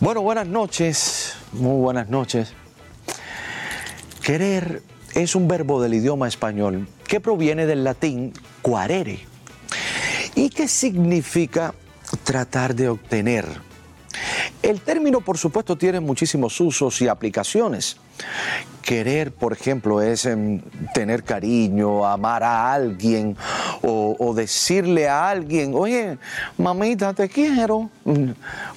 Bueno, 0.00 0.22
buenas 0.22 0.46
noches, 0.46 1.34
muy 1.50 1.80
buenas 1.80 2.08
noches. 2.08 2.52
Querer 4.22 4.80
es 5.16 5.34
un 5.34 5.48
verbo 5.48 5.82
del 5.82 5.94
idioma 5.94 6.28
español 6.28 6.86
que 7.08 7.18
proviene 7.18 7.66
del 7.66 7.82
latín 7.82 8.32
quarere 8.62 9.18
y 10.36 10.50
que 10.50 10.68
significa 10.68 11.74
tratar 12.22 12.76
de 12.76 12.90
obtener. 12.90 13.44
El 14.62 14.80
término, 14.82 15.20
por 15.20 15.36
supuesto, 15.36 15.76
tiene 15.76 15.98
muchísimos 15.98 16.60
usos 16.60 17.02
y 17.02 17.08
aplicaciones. 17.08 17.96
Querer, 18.88 19.32
por 19.32 19.52
ejemplo, 19.52 20.00
es 20.00 20.24
em, 20.24 20.62
tener 20.94 21.22
cariño, 21.22 22.06
amar 22.06 22.42
a 22.42 22.72
alguien 22.72 23.36
o, 23.82 24.16
o 24.18 24.32
decirle 24.32 25.06
a 25.06 25.28
alguien, 25.28 25.74
oye, 25.74 26.16
mamita, 26.56 27.12
te 27.12 27.28
quiero. 27.28 27.90
Mm, 28.06 28.30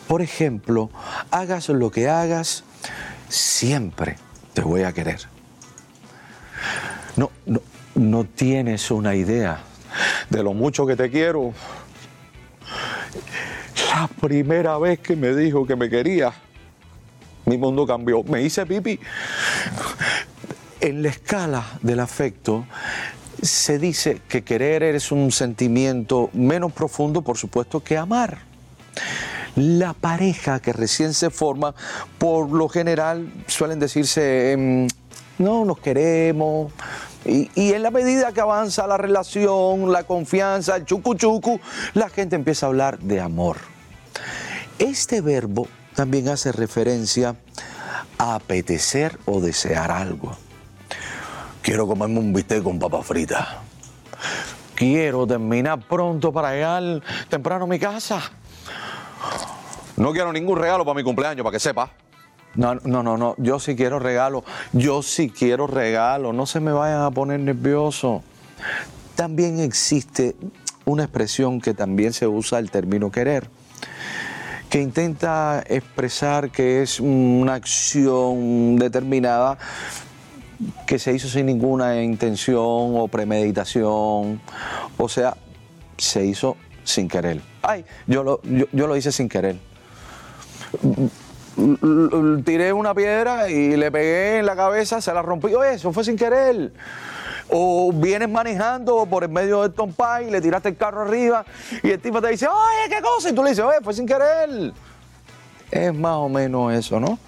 Por 0.10 0.22
ejemplo, 0.22 0.90
hagas 1.32 1.70
lo 1.70 1.90
que 1.92 2.10
hagas, 2.10 2.66
siempre 3.30 4.18
te 4.54 4.62
voy 4.62 4.82
a 4.84 4.92
querer. 4.92 5.22
No, 7.16 7.32
no, 7.46 7.62
no 7.96 8.26
tienes 8.26 8.92
una 8.92 9.16
idea 9.16 9.60
de 10.30 10.44
lo 10.44 10.54
mucho 10.54 10.86
que 10.86 10.98
te 10.98 11.10
quiero. 11.10 11.54
La 13.96 14.10
primera 14.20 14.78
vez 14.78 15.00
que 15.00 15.16
me 15.16 15.34
dijo 15.34 15.66
que 15.66 15.78
me 15.78 15.90
quería, 15.90 16.34
mi 17.52 17.58
mundo 17.58 17.86
cambió. 17.86 18.24
Me 18.24 18.42
hice 18.42 18.66
pipi. 18.66 18.98
En 20.80 21.04
la 21.04 21.10
escala 21.10 21.66
del 21.82 22.00
afecto 22.00 22.66
se 23.42 23.78
dice 23.78 24.22
que 24.30 24.44
querer 24.44 24.84
es 24.84 25.12
un 25.12 25.32
sentimiento 25.32 26.30
menos 26.34 26.72
profundo, 26.72 27.22
por 27.22 27.38
supuesto, 27.38 27.82
que 27.82 27.98
amar. 27.98 28.40
La 29.58 29.94
pareja 29.94 30.62
que 30.62 30.72
recién 30.72 31.14
se 31.14 31.30
forma, 31.30 31.76
por 32.18 32.50
lo 32.52 32.70
general 32.70 33.30
suelen 33.48 33.80
decirse, 33.80 34.54
em, 34.54 34.88
no, 35.38 35.66
nos 35.66 35.80
queremos. 35.80 36.72
Y, 37.26 37.52
y 37.54 37.74
en 37.74 37.84
la 37.84 37.92
medida 37.92 38.32
que 38.32 38.40
avanza 38.40 38.88
la 38.88 38.98
relación, 38.98 39.92
la 39.92 40.06
confianza, 40.06 40.78
el 40.78 40.86
chucu 40.86 41.16
chucu, 41.16 41.60
la 41.96 42.08
gente 42.10 42.38
empieza 42.38 42.66
a 42.66 42.70
hablar 42.70 43.00
de 43.00 43.20
amor. 43.20 43.58
Este 44.80 45.20
verbo 45.20 45.68
también 45.96 46.30
hace 46.30 46.52
referencia 46.52 47.36
a 48.18 48.36
apetecer 48.36 49.18
o 49.26 49.42
desear 49.42 49.92
algo. 49.92 50.36
Quiero 51.62 51.88
comerme 51.88 52.20
un 52.20 52.34
bistec 52.34 52.64
con 52.64 52.80
papa 52.80 53.04
frita. 53.04 53.62
Quiero 54.76 55.28
terminar 55.28 55.80
pronto 55.88 56.34
para 56.34 56.54
llegar 56.54 57.04
temprano 57.30 57.66
a 57.66 57.68
mi 57.68 57.78
casa. 57.78 58.22
No 59.98 60.12
quiero 60.12 60.34
ningún 60.34 60.58
regalo 60.58 60.84
para 60.84 60.96
mi 60.96 61.04
cumpleaños, 61.04 61.44
para 61.44 61.54
que 61.54 61.60
sepa. 61.60 61.92
No, 62.56 62.76
no, 62.76 63.04
no, 63.04 63.18
no. 63.18 63.36
Yo 63.38 63.60
sí 63.60 63.76
quiero 63.76 64.00
regalo. 64.00 64.44
Yo 64.74 65.04
sí 65.04 65.30
quiero 65.30 65.68
regalo. 65.68 66.34
No 66.34 66.46
se 66.46 66.60
me 66.60 66.72
vayan 66.72 67.02
a 67.02 67.12
poner 67.12 67.40
nervioso. 67.40 68.24
También 69.16 69.60
existe 69.60 70.36
una 70.86 71.04
expresión 71.04 71.62
que 71.62 71.74
también 71.74 72.14
se 72.14 72.28
usa 72.28 72.60
el 72.60 72.72
término 72.72 73.12
querer, 73.12 73.50
que 74.72 74.82
intenta 74.82 75.64
expresar 75.68 76.50
que 76.50 76.82
es 76.82 77.02
una 77.02 77.56
acción 77.56 78.78
determinada 78.78 79.58
que 80.88 80.98
se 80.98 81.12
hizo 81.14 81.28
sin 81.28 81.48
ninguna 81.48 82.02
intención 82.02 82.56
o 82.56 83.10
premeditación. 83.10 84.40
O 84.98 85.10
sea, 85.10 85.36
se 85.98 86.26
hizo 86.26 86.56
sin 86.86 87.10
querer. 87.10 87.42
Ay, 87.62 87.84
yo 88.08 88.24
lo, 88.24 88.42
yo, 88.44 88.66
yo 88.72 88.88
lo 88.88 88.96
hice 88.96 89.12
sin 89.12 89.28
querer. 89.28 89.58
Tiré 92.46 92.72
una 92.72 92.94
piedra 92.94 93.50
y 93.50 93.76
le 93.76 93.92
pegué 93.92 94.40
en 94.40 94.46
la 94.46 94.56
cabeza, 94.56 95.02
se 95.02 95.14
la 95.14 95.22
rompí. 95.22 95.54
Oye, 95.54 95.74
eso 95.74 95.92
fue 95.92 96.06
sin 96.06 96.16
querer. 96.16 96.72
O 97.52 97.92
vienes 97.94 98.30
manejando 98.30 99.06
por 99.06 99.24
el 99.24 99.30
medio 99.30 99.62
del 99.62 99.74
tompay 99.74 100.30
y 100.30 100.32
le 100.32 100.40
tiraste 100.40 100.70
el 100.70 100.78
carro 100.78 101.02
arriba 101.02 101.46
y 101.84 101.92
el 101.92 102.00
tipo 102.00 102.22
te 102.22 102.30
dice, 102.30 102.48
oye, 102.48 102.96
¿qué 102.96 103.02
cosa? 103.02 103.30
Y 103.30 103.34
tú 103.34 103.44
le 103.44 103.50
dices, 103.50 103.66
oye, 103.66 103.78
fue 103.84 103.94
sin 103.94 104.06
querer. 104.06 104.72
Es 105.70 105.94
más 105.94 106.16
o 106.16 106.30
menos 106.30 106.74
eso, 106.74 107.00
¿no? 107.00 107.20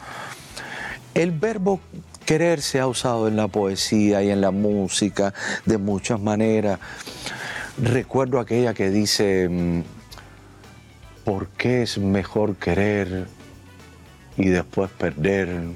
El 1.14 1.32
verbo 1.32 1.80
querer 2.26 2.62
se 2.62 2.80
ha 2.80 2.88
usado 2.88 3.28
en 3.28 3.36
la 3.36 3.48
poesía 3.48 4.24
y 4.24 4.30
en 4.30 4.42
la 4.42 4.52
música 4.52 5.34
de 5.66 5.78
muchas 5.78 6.20
maneras. 6.20 6.80
Recuerdo 7.78 8.40
aquella 8.40 8.74
que 8.74 8.90
dice, 8.90 9.50
mm, 9.50 9.82
¿por 11.24 11.48
qué 11.50 11.84
es 11.84 11.98
mejor 11.98 12.56
querer 12.56 13.28
y 14.38 14.50
después 14.50 14.90
perder 14.92 15.70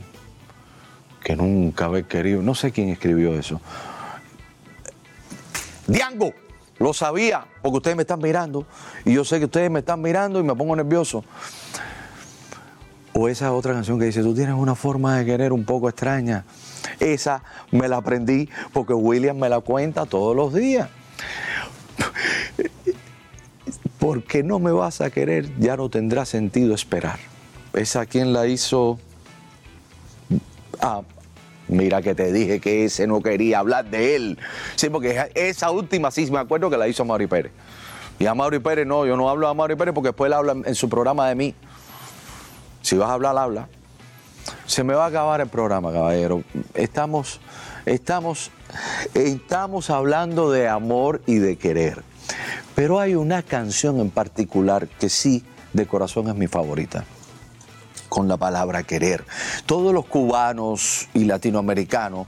que 1.24 1.36
nunca 1.36 1.86
haber 1.86 2.06
querido? 2.06 2.42
No 2.42 2.56
sé 2.56 2.72
quién 2.72 2.90
escribió 2.90 3.38
eso. 3.38 3.62
Diango, 5.88 6.34
lo 6.80 6.94
sabía, 6.94 7.46
porque 7.62 7.78
ustedes 7.78 7.98
me 7.98 8.04
están 8.04 8.20
mirando 8.20 8.66
y 9.06 9.14
yo 9.14 9.24
sé 9.24 9.40
que 9.40 9.46
ustedes 9.46 9.72
me 9.72 9.80
están 9.80 10.02
mirando 10.02 10.40
y 10.40 10.44
me 10.44 10.56
pongo 10.56 10.76
nervioso. 10.76 11.24
O 13.14 13.28
esa 13.28 13.52
otra 13.52 13.74
canción 13.74 13.98
que 13.98 14.06
dice, 14.06 14.22
tú 14.22 14.36
tienes 14.36 14.54
una 14.54 14.76
forma 14.76 15.18
de 15.18 15.26
querer 15.26 15.52
un 15.52 15.66
poco 15.66 15.90
extraña. 15.90 16.46
Esa 17.00 17.42
me 17.72 17.88
la 17.88 17.98
aprendí 17.98 18.48
porque 18.74 18.94
William 18.94 19.38
me 19.38 19.50
la 19.50 19.60
cuenta 19.60 20.06
todos 20.06 20.36
los 20.36 20.54
días. 20.54 20.90
Porque 23.98 24.44
no 24.44 24.60
me 24.60 24.72
vas 24.72 25.02
a 25.02 25.10
querer, 25.10 25.58
ya 25.58 25.76
no 25.78 25.90
tendrá 25.90 26.26
sentido 26.26 26.76
esperar. 26.76 27.18
Esa 27.74 28.06
quien 28.06 28.34
la 28.34 28.46
hizo. 28.46 29.00
Ah, 30.80 31.02
mira 31.68 32.02
que 32.02 32.16
te 32.16 32.32
dije 32.32 32.60
que 32.60 32.86
ese 32.86 33.08
no 33.08 33.22
quería 33.22 33.60
hablar 33.60 33.86
de 33.86 34.16
él. 34.16 34.40
Sí, 34.76 34.90
porque 34.90 35.30
esa 35.36 35.72
última 35.72 36.12
sí 36.12 36.30
me 36.32 36.40
acuerdo 36.40 36.70
que 36.70 36.78
la 36.78 36.88
hizo 36.88 37.06
Mauri 37.06 37.28
Pérez. 37.28 37.52
Y 38.20 38.26
a 38.26 38.34
Mauri 38.34 38.60
Pérez 38.60 38.88
no, 38.88 39.06
yo 39.06 39.16
no 39.16 39.30
hablo 39.30 39.48
a 39.48 39.54
Mauri 39.54 39.76
Pérez 39.76 39.94
porque 39.94 40.10
después 40.10 40.28
él 40.28 40.34
habla 40.34 40.56
en 40.66 40.76
su 40.76 40.90
programa 40.90 41.28
de 41.30 41.36
mí. 41.36 41.56
Si 42.82 42.96
vas 42.96 43.10
a 43.10 43.14
hablar, 43.14 43.38
habla. 43.38 43.68
Se 44.66 44.84
me 44.84 44.94
va 44.94 45.06
a 45.06 45.08
acabar 45.08 45.42
el 45.42 45.48
programa, 45.48 45.92
caballero. 45.92 46.44
Estamos, 46.74 47.40
estamos, 47.86 48.52
estamos 49.14 49.90
hablando 49.90 50.52
de 50.52 50.68
amor 50.68 51.22
y 51.26 51.36
de 51.36 51.58
querer. 51.58 52.04
Pero 52.76 53.00
hay 53.00 53.16
una 53.16 53.42
canción 53.42 54.00
en 54.00 54.10
particular 54.10 54.88
que 54.88 55.10
sí, 55.10 55.44
de 55.74 55.86
corazón 55.86 56.30
es 56.30 56.36
mi 56.36 56.48
favorita. 56.48 57.06
Con 58.10 58.28
la 58.28 58.38
palabra 58.38 58.84
querer. 58.84 59.26
Todos 59.66 59.94
los 59.94 60.06
cubanos 60.06 61.10
y 61.14 61.26
latinoamericanos 61.26 62.28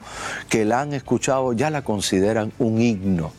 que 0.50 0.66
la 0.66 0.82
han 0.82 0.94
escuchado 0.94 1.54
ya 1.54 1.70
la 1.70 1.84
consideran 1.84 2.52
un 2.60 2.82
himno 2.82 3.32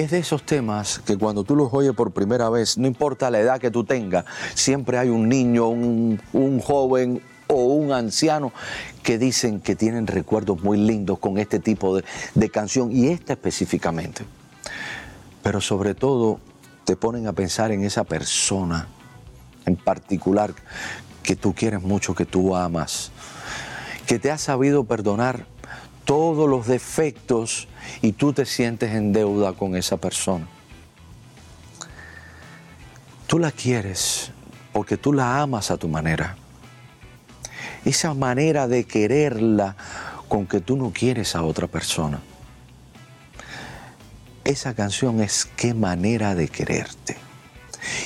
es 0.00 0.10
de 0.10 0.18
esos 0.18 0.44
temas 0.44 1.00
que 1.06 1.16
cuando 1.16 1.42
tú 1.42 1.56
los 1.56 1.72
oyes 1.72 1.94
por 1.94 2.12
primera 2.12 2.50
vez, 2.50 2.76
no 2.76 2.86
importa 2.86 3.30
la 3.30 3.40
edad 3.40 3.58
que 3.58 3.70
tú 3.70 3.84
tengas, 3.84 4.26
siempre 4.54 4.98
hay 4.98 5.08
un 5.08 5.26
niño, 5.28 5.68
un, 5.68 6.20
joven 6.62 7.22
o 7.46 7.64
un 7.64 7.92
anciano 7.92 8.52
que 9.02 9.16
dicen 9.16 9.60
que 9.60 9.74
tienen 9.74 10.06
recuerdos 10.06 10.62
muy 10.62 10.76
lindos 10.76 11.18
con 11.18 11.38
este 11.38 11.60
tipo 11.60 11.98
de 12.34 12.50
canción 12.50 12.92
y 12.92 13.08
esta 13.08 13.32
específicamente. 13.32 14.24
Pero 15.42 15.62
sobre 15.62 15.94
todo 15.94 16.40
te 16.84 16.96
ponen 16.96 17.26
a 17.26 17.32
pensar 17.32 17.72
en 17.72 17.82
esa 17.82 18.04
persona 18.04 18.88
en 19.66 19.76
particular 19.76 20.54
que 21.22 21.36
tú 21.36 21.54
quieres 21.54 21.82
mucho, 21.82 22.14
que 22.14 22.24
tú 22.24 22.56
amas, 22.56 23.10
que 24.06 24.18
te 24.18 24.30
ha 24.30 24.38
sabido 24.38 24.84
perdonar 24.84 25.44
todos 26.04 26.48
los 26.48 26.66
defectos 26.66 27.66
y 28.00 28.12
tú 28.12 28.32
te 28.32 28.46
sientes 28.46 28.94
en 28.94 29.12
deuda 29.12 29.52
con 29.52 29.74
esa 29.74 29.96
persona. 29.96 30.46
Tú 33.26 33.40
la 33.40 33.50
quieres 33.50 34.30
porque 34.72 34.96
tú 34.96 35.12
la 35.12 35.42
amas 35.42 35.72
a 35.72 35.76
tu 35.76 35.88
manera. 35.88 36.36
Esa 37.84 38.14
manera 38.14 38.68
de 38.68 38.84
quererla 38.84 39.76
con 40.28 40.46
que 40.46 40.60
tú 40.60 40.76
no 40.76 40.92
quieres 40.92 41.34
a 41.34 41.42
otra 41.42 41.66
persona. 41.66 42.20
Esa 44.44 44.74
canción 44.74 45.20
es 45.20 45.44
qué 45.56 45.74
manera 45.74 46.36
de 46.36 46.46
quererte. 46.46 47.25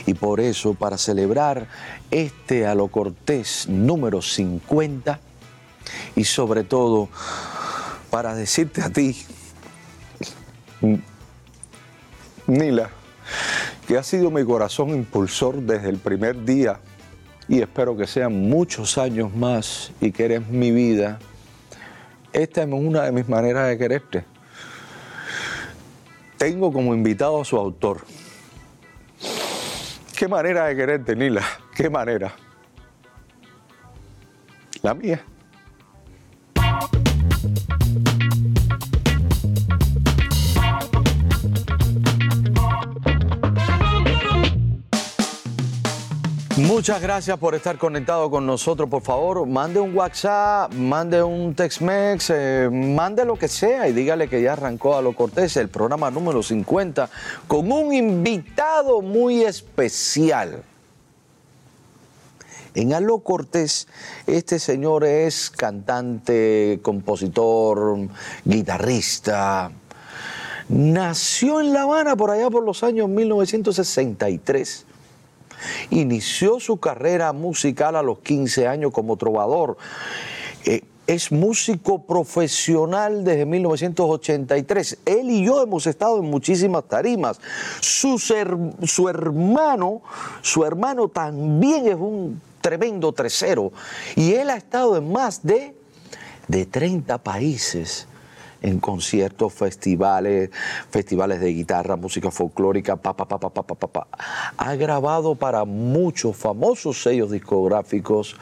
Y 0.06 0.14
por 0.14 0.40
eso, 0.40 0.74
para 0.74 0.98
celebrar 0.98 1.66
este 2.10 2.66
a 2.66 2.74
lo 2.74 2.88
cortés 2.88 3.68
número 3.68 4.22
50, 4.22 5.20
y 6.16 6.24
sobre 6.24 6.64
todo 6.64 7.08
para 8.10 8.34
decirte 8.34 8.82
a 8.82 8.90
ti, 8.90 9.16
Nila, 12.46 12.90
que 13.86 13.98
ha 13.98 14.02
sido 14.02 14.30
mi 14.30 14.44
corazón 14.44 14.90
impulsor 14.90 15.60
desde 15.62 15.88
el 15.88 15.98
primer 15.98 16.44
día 16.44 16.80
y 17.48 17.60
espero 17.60 17.96
que 17.96 18.06
sean 18.06 18.48
muchos 18.48 18.98
años 18.98 19.34
más 19.34 19.92
y 20.00 20.12
que 20.12 20.24
eres 20.24 20.48
mi 20.48 20.70
vida. 20.70 21.18
Esta 22.32 22.62
es 22.62 22.68
una 22.68 23.02
de 23.02 23.12
mis 23.12 23.28
maneras 23.28 23.68
de 23.68 23.76
quererte. 23.76 24.24
Tengo 26.38 26.72
como 26.72 26.94
invitado 26.94 27.40
a 27.40 27.44
su 27.44 27.56
autor. 27.56 28.02
Qué 30.20 30.28
manera 30.28 30.66
de 30.66 30.76
quererte, 30.76 31.16
Lila, 31.16 31.40
qué 31.74 31.88
manera. 31.88 32.30
La 34.82 34.92
mía. 34.92 35.24
Muchas 46.80 47.02
gracias 47.02 47.36
por 47.36 47.54
estar 47.54 47.76
conectado 47.76 48.30
con 48.30 48.46
nosotros. 48.46 48.88
Por 48.88 49.02
favor, 49.02 49.46
mande 49.46 49.78
un 49.78 49.94
WhatsApp, 49.94 50.72
mande 50.72 51.22
un 51.22 51.54
Text-Mex, 51.54 52.30
eh, 52.30 52.70
mande 52.72 53.26
lo 53.26 53.36
que 53.36 53.48
sea 53.48 53.86
y 53.86 53.92
dígale 53.92 54.30
que 54.30 54.40
ya 54.40 54.54
arrancó 54.54 54.96
a 54.96 55.02
lo 55.02 55.14
Cortés 55.14 55.58
el 55.58 55.68
programa 55.68 56.10
número 56.10 56.42
50 56.42 57.10
con 57.46 57.70
un 57.70 57.92
invitado 57.92 59.02
muy 59.02 59.42
especial. 59.42 60.62
En 62.74 62.94
Alo 62.94 63.18
Cortés, 63.18 63.86
este 64.26 64.58
señor 64.58 65.04
es 65.04 65.50
cantante, 65.50 66.78
compositor, 66.80 68.08
guitarrista. 68.42 69.70
Nació 70.70 71.60
en 71.60 71.74
La 71.74 71.82
Habana 71.82 72.16
por 72.16 72.30
allá 72.30 72.48
por 72.48 72.64
los 72.64 72.82
años 72.82 73.06
1963 73.10 74.86
Inició 75.90 76.60
su 76.60 76.78
carrera 76.78 77.32
musical 77.32 77.96
a 77.96 78.02
los 78.02 78.20
15 78.20 78.66
años 78.66 78.92
como 78.92 79.16
trovador. 79.16 79.76
Eh, 80.64 80.82
es 81.06 81.32
músico 81.32 82.02
profesional 82.02 83.24
desde 83.24 83.44
1983. 83.44 84.98
Él 85.04 85.30
y 85.30 85.44
yo 85.44 85.62
hemos 85.62 85.86
estado 85.86 86.18
en 86.18 86.30
muchísimas 86.30 86.84
tarimas. 86.84 87.40
Su, 87.80 88.18
su 88.18 89.08
hermano, 89.08 90.02
su 90.42 90.64
hermano 90.64 91.08
también 91.08 91.88
es 91.88 91.96
un 91.96 92.40
tremendo 92.60 93.12
tresero 93.12 93.72
y 94.14 94.34
él 94.34 94.50
ha 94.50 94.56
estado 94.56 94.96
en 94.96 95.10
más 95.10 95.42
de, 95.42 95.74
de 96.46 96.66
30 96.66 97.18
países 97.18 98.06
en 98.62 98.80
conciertos, 98.80 99.52
festivales, 99.52 100.50
festivales 100.90 101.40
de 101.40 101.52
guitarra, 101.52 101.96
música 101.96 102.30
folclórica, 102.30 102.96
pa, 102.96 103.14
pa, 103.14 103.26
pa, 103.26 103.38
pa, 103.38 103.50
pa, 103.50 103.62
pa, 103.62 103.86
pa, 103.86 104.06
Ha 104.56 104.74
grabado 104.76 105.34
para 105.34 105.64
muchos 105.64 106.36
famosos 106.36 107.02
sellos 107.02 107.30
discográficos 107.30 108.36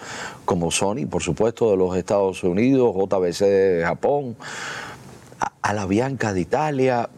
como 0.45 0.71
Sony, 0.71 1.07
por 1.09 1.23
supuesto, 1.23 1.71
de 1.71 1.77
los 1.77 1.97
Estados 1.97 2.43
Unidos, 2.45 2.95
JBC 2.95 3.41
de 3.45 3.83
Japón, 3.85 4.37
a 5.63 5.73
la 5.73 5.87
Bianca 5.87 6.33
de 6.33 6.41
Italia, 6.41 7.09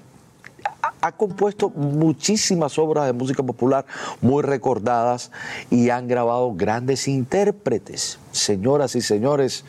ha 1.01 1.13
compuesto 1.13 1.71
muchísimas 1.71 2.79
obras 2.79 3.07
de 3.07 3.13
música 3.13 3.43
popular 3.43 3.87
muy 4.21 4.43
recordadas 4.43 5.31
y 5.71 5.91
han 5.91 6.09
grabado 6.09 6.55
grandes 6.55 7.09
intérpretes. 7.09 8.19
Señoras 8.33 8.95
y 8.97 9.01
señores, 9.01 9.65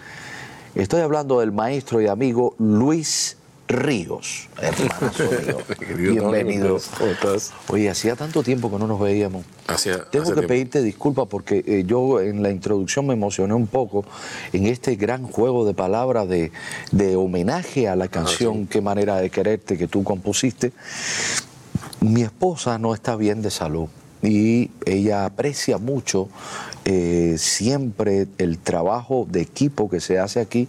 Estoy 0.75 1.01
hablando 1.01 1.41
del 1.41 1.51
maestro 1.51 2.01
y 2.01 2.07
amigo 2.07 2.55
Luis 2.57 3.35
Ríos, 3.67 4.49
Bienvenido. 5.97 6.77
¿Cómo 6.97 7.11
estás? 7.11 7.53
Oye, 7.67 7.89
hacía 7.89 8.15
tanto 8.15 8.41
tiempo 8.43 8.71
que 8.71 8.77
no 8.77 8.87
nos 8.87 8.99
veíamos. 8.99 9.45
Tengo 10.11 10.33
que 10.33 10.43
pedirte 10.43 10.81
disculpas 10.81 11.27
porque 11.27 11.63
eh, 11.65 11.83
yo 11.85 12.19
en 12.21 12.41
la 12.41 12.51
introducción 12.51 13.07
me 13.07 13.13
emocioné 13.13 13.53
un 13.53 13.67
poco 13.67 14.05
en 14.51 14.65
este 14.67 14.95
gran 14.95 15.23
juego 15.27 15.65
de 15.65 15.73
palabras 15.73 16.27
de, 16.29 16.51
homenaje 17.15 17.87
a 17.87 17.95
la 17.95 18.05
ah, 18.05 18.09
canción 18.09 18.67
Qué 18.67 18.81
manera 18.81 19.17
de 19.17 19.29
quererte 19.29 19.77
que 19.77 19.87
tú 19.87 20.03
compusiste. 20.03 20.71
Mi 21.99 22.23
esposa 22.23 22.77
no 22.77 22.93
está 22.93 23.15
bien 23.15 23.41
de 23.41 23.51
salud 23.51 23.89
y 24.21 24.71
ella 24.85 25.25
aprecia 25.25 25.77
mucho 25.77 26.29
eh, 26.85 27.35
siempre 27.37 28.27
el 28.37 28.57
trabajo 28.57 29.27
de 29.29 29.41
equipo 29.41 29.89
que 29.89 29.99
se 29.99 30.19
hace 30.19 30.39
aquí 30.39 30.67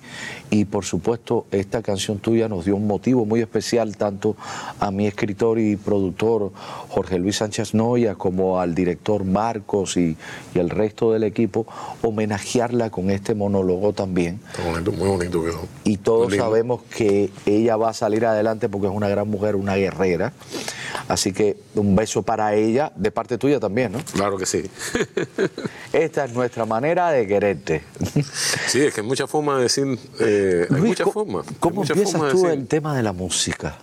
y 0.50 0.66
por 0.66 0.84
supuesto 0.84 1.46
esta 1.50 1.82
canción 1.82 2.18
tuya 2.18 2.48
nos 2.48 2.64
dio 2.64 2.76
un 2.76 2.86
motivo 2.86 3.24
muy 3.24 3.40
especial 3.40 3.96
tanto 3.96 4.36
a 4.78 4.90
mi 4.90 5.06
escritor 5.06 5.58
y 5.58 5.76
productor 5.76 6.52
Jorge 6.88 7.18
Luis 7.18 7.36
Sánchez 7.36 7.74
Noya 7.74 8.14
como 8.14 8.60
al 8.60 8.74
director 8.74 9.24
Marcos 9.24 9.96
y, 9.96 10.16
y 10.54 10.58
el 10.58 10.70
resto 10.70 11.12
del 11.12 11.24
equipo 11.24 11.66
homenajearla 12.02 12.90
con 12.90 13.10
este 13.10 13.34
monólogo 13.34 13.92
también. 13.92 14.40
muy 14.92 15.08
bonito 15.08 15.42
Y 15.84 15.96
todos 15.96 16.34
sabemos 16.34 16.82
que 16.82 17.30
ella 17.46 17.76
va 17.76 17.90
a 17.90 17.94
salir 17.94 18.26
adelante 18.26 18.68
porque 18.68 18.86
es 18.86 18.92
una 18.92 19.08
gran 19.08 19.28
mujer, 19.28 19.56
una 19.56 19.76
guerrera. 19.76 20.32
Así 21.08 21.32
que 21.32 21.56
un 21.74 21.96
beso 21.96 22.22
para 22.22 22.54
ella, 22.54 22.92
de 22.96 23.10
parte 23.10 23.38
tuya 23.38 23.58
también, 23.58 23.92
¿no? 23.92 23.98
Claro 24.12 24.36
que 24.36 24.46
sí. 24.46 24.62
Esta 26.02 26.24
es 26.24 26.32
nuestra 26.32 26.66
manera 26.66 27.12
de 27.12 27.28
quererte. 27.28 27.84
Sí, 28.66 28.80
es 28.80 28.92
que 28.92 29.02
hay 29.02 29.06
muchas 29.06 29.30
formas 29.30 29.58
de 29.58 29.62
decir. 29.62 29.98
Eh, 30.18 30.66
hay 30.68 30.80
muchas 30.80 31.08
formas. 31.12 31.46
¿Cómo 31.60 31.84
empiezas 31.84 32.32
tú 32.32 32.48
el 32.48 32.66
tema 32.66 32.96
de 32.96 33.04
la 33.04 33.12
música? 33.12 33.78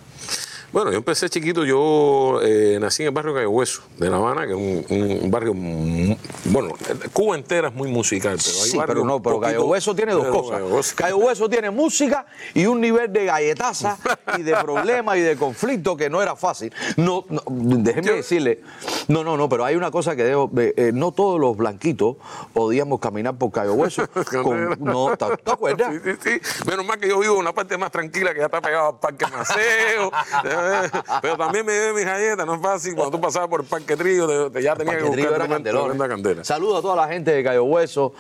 Bueno, 0.72 0.92
yo 0.92 0.98
empecé 0.98 1.30
chiquito, 1.30 1.66
yo 1.66 2.42
eh, 2.44 2.78
nací 2.80 3.02
en 3.02 3.08
el 3.08 3.14
barrio 3.14 3.34
Cayo 3.34 3.50
Hueso, 3.50 3.82
de 3.98 4.08
La 4.08 4.18
Habana, 4.18 4.46
que 4.46 4.52
es 4.52 5.22
un, 5.22 5.32
barrio, 5.32 5.54
bueno, 5.56 6.76
Cuba 7.12 7.36
entera 7.36 7.70
es 7.70 7.74
muy 7.74 7.90
musical, 7.90 8.38
pero 8.38 8.64
hay 8.64 8.70
sí, 8.70 8.78
pero 8.86 9.04
no, 9.04 9.20
pero 9.20 9.40
Cayo 9.40 9.66
Hueso 9.66 9.96
tiene 9.96 10.12
dos 10.12 10.28
cosas. 10.28 10.94
Cayo 10.94 11.18
Hueso 11.18 11.50
tiene 11.50 11.72
música 11.72 12.28
y 12.54 12.68
un 12.68 12.80
nivel 12.80 13.12
de 13.12 13.26
galletaza 13.26 13.98
y 14.38 14.44
de 14.44 14.56
problemas 14.62 15.18
y 15.18 15.22
de 15.22 15.36
conflicto 15.38 15.98
que 15.98 16.08
no 16.08 16.22
era 16.22 16.36
fácil. 16.36 16.72
No, 16.98 17.26
déjeme 17.50 18.12
decirle, 18.12 18.62
no, 19.10 19.24
no, 19.24 19.38
no, 19.38 19.50
pero 19.50 19.66
hay 19.66 19.76
una 19.76 19.90
cosa 19.90 20.16
que 20.16 20.24
debo, 20.24 20.52
eh, 20.56 20.92
no 20.94 21.12
todos 21.12 21.40
los 21.40 21.58
blanquitos 21.58 22.18
podíamos 22.54 23.00
caminar 23.00 23.36
por 23.40 23.52
Cayo 23.52 23.74
Hueso 23.74 24.08
con, 24.44 24.78
no, 24.80 25.18
¿te, 25.18 25.26
acuerdas? 25.52 25.96
Sí, 26.04 26.12
sí, 26.22 26.40
sí. 26.42 26.66
Menos 26.70 26.86
mal 26.86 27.00
que 27.00 27.10
yo 27.10 27.18
vivo 27.18 27.34
en 27.34 27.40
una 27.40 27.52
parte 27.52 27.76
más 27.76 27.92
tranquila 27.92 28.34
que 28.34 28.40
ya 28.40 28.46
está 28.46 28.62
pegado 28.62 28.90
al 28.90 29.00
Parque 29.00 29.26
Maceo. 29.26 30.12
Pero 31.24 31.38
también 31.38 31.66
me 31.66 31.74
dio 31.74 31.96
mis 31.96 32.06
galletas, 32.06 32.46
no 32.46 32.54
es 32.54 32.62
fácil. 32.62 32.94
Cuando 32.94 33.18
tú 33.18 33.20
pasabas 33.20 33.50
por 33.50 33.62
el 33.62 33.66
Parque 33.66 33.98
Trillo, 33.98 34.52
ya 34.60 34.76
tenía 34.76 34.98
que 34.98 35.04
buscar 35.04 35.34
era 35.34 36.08
candela. 36.08 36.44
Saludos 36.44 36.78
a 36.78 36.82
toda 36.84 36.96
la 36.96 37.08
gente 37.08 37.32
de 37.32 37.44
Cayo 37.44 37.64
Hueso, 37.64 38.14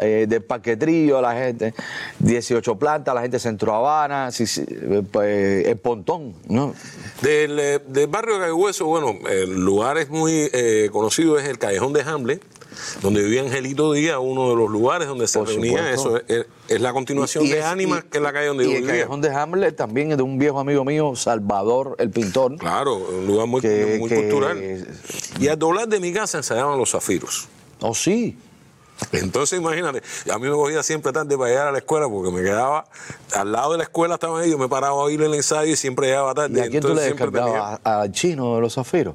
eh, 0.00 0.24
del 0.26 0.42
Parque 0.42 0.74
Trillo, 0.78 1.18
a 1.18 1.22
la 1.22 1.34
gente, 1.34 1.74
18 2.18 2.76
plantas, 2.76 3.14
la 3.14 3.20
gente 3.20 3.36
de 3.36 3.40
Centro 3.40 3.74
Habana, 3.74 4.30
pues, 5.12 5.66
el 5.66 5.76
Pontón, 5.76 6.34
¿no? 6.48 6.74
Del, 7.20 7.60
eh, 7.60 7.78
del, 7.86 8.06
barrio 8.06 8.36
de 8.36 8.40
Cayo 8.40 8.56
Hueso, 8.56 8.86
bueno, 8.86 9.18
el 9.28 9.52
lugar 9.52 9.98
es 9.98 10.08
muy 10.08 10.29
eh, 10.30 10.90
conocido, 10.90 11.38
es 11.38 11.48
el 11.48 11.58
Callejón 11.58 11.92
de 11.92 12.02
Hamlet 12.02 12.42
donde 13.02 13.22
vivía 13.22 13.42
Angelito 13.42 13.92
Díaz, 13.92 14.18
uno 14.20 14.50
de 14.50 14.56
los 14.56 14.70
lugares 14.70 15.08
donde 15.08 15.26
se 15.26 15.42
reunía 15.44 15.92
eso. 15.92 16.20
Es, 16.26 16.46
la 16.80 16.92
continuación 16.92 17.48
de 17.48 17.62
Ánimas, 17.62 18.04
que 18.04 18.18
es 18.18 18.22
la 18.22 18.32
calle 18.32 18.48
donde 18.48 18.64
vivía. 18.64 18.78
Y 18.78 18.82
el 18.82 18.88
callejón 18.88 19.20
de 19.20 19.34
Hamlet 19.34 19.76
también 19.76 20.12
es 20.12 20.16
de 20.16 20.22
un 20.22 20.38
viejo 20.38 20.60
amigo 20.60 20.84
mío, 20.84 21.14
Salvador, 21.16 21.96
el 21.98 22.10
pintor. 22.10 22.56
Claro, 22.58 22.96
un 22.96 23.26
lugar 23.26 23.46
muy, 23.46 23.60
cultural. 23.98 24.86
Y 25.38 25.48
al 25.48 25.58
doblar 25.58 25.88
de 25.88 26.00
mi 26.00 26.12
casa 26.12 26.38
ensayaban 26.38 26.78
los 26.78 26.90
zafiros. 26.90 27.48
¿Oh, 27.80 27.94
sí? 27.94 28.38
Entonces, 29.12 29.58
imagínate, 29.58 30.02
a 30.30 30.38
mí 30.38 30.46
me 30.46 30.54
cogía 30.54 30.82
siempre 30.82 31.10
tarde 31.10 31.36
para 31.36 31.48
llegar 31.48 31.68
a 31.68 31.72
la 31.72 31.78
escuela 31.78 32.06
porque 32.06 32.30
me 32.30 32.42
quedaba 32.42 32.84
al 33.34 33.50
lado 33.50 33.72
de 33.72 33.78
la 33.78 33.84
escuela, 33.84 34.14
estaba 34.14 34.40
ahí, 34.40 34.50
yo 34.50 34.58
me 34.58 34.68
paraba 34.68 34.92
a 34.92 35.04
oír 35.04 35.22
el 35.22 35.32
ensayo 35.32 35.72
y 35.72 35.76
siempre 35.76 36.08
llegaba 36.08 36.34
tarde. 36.34 36.60
¿Y 36.60 36.62
a 36.62 36.68
quién 36.68 36.82
tú 36.82 36.94
le 36.94 37.02
descargabas? 37.02 37.80
¿Al 37.82 38.12
chino 38.12 38.56
de 38.56 38.60
los 38.60 38.74
zafiros? 38.74 39.14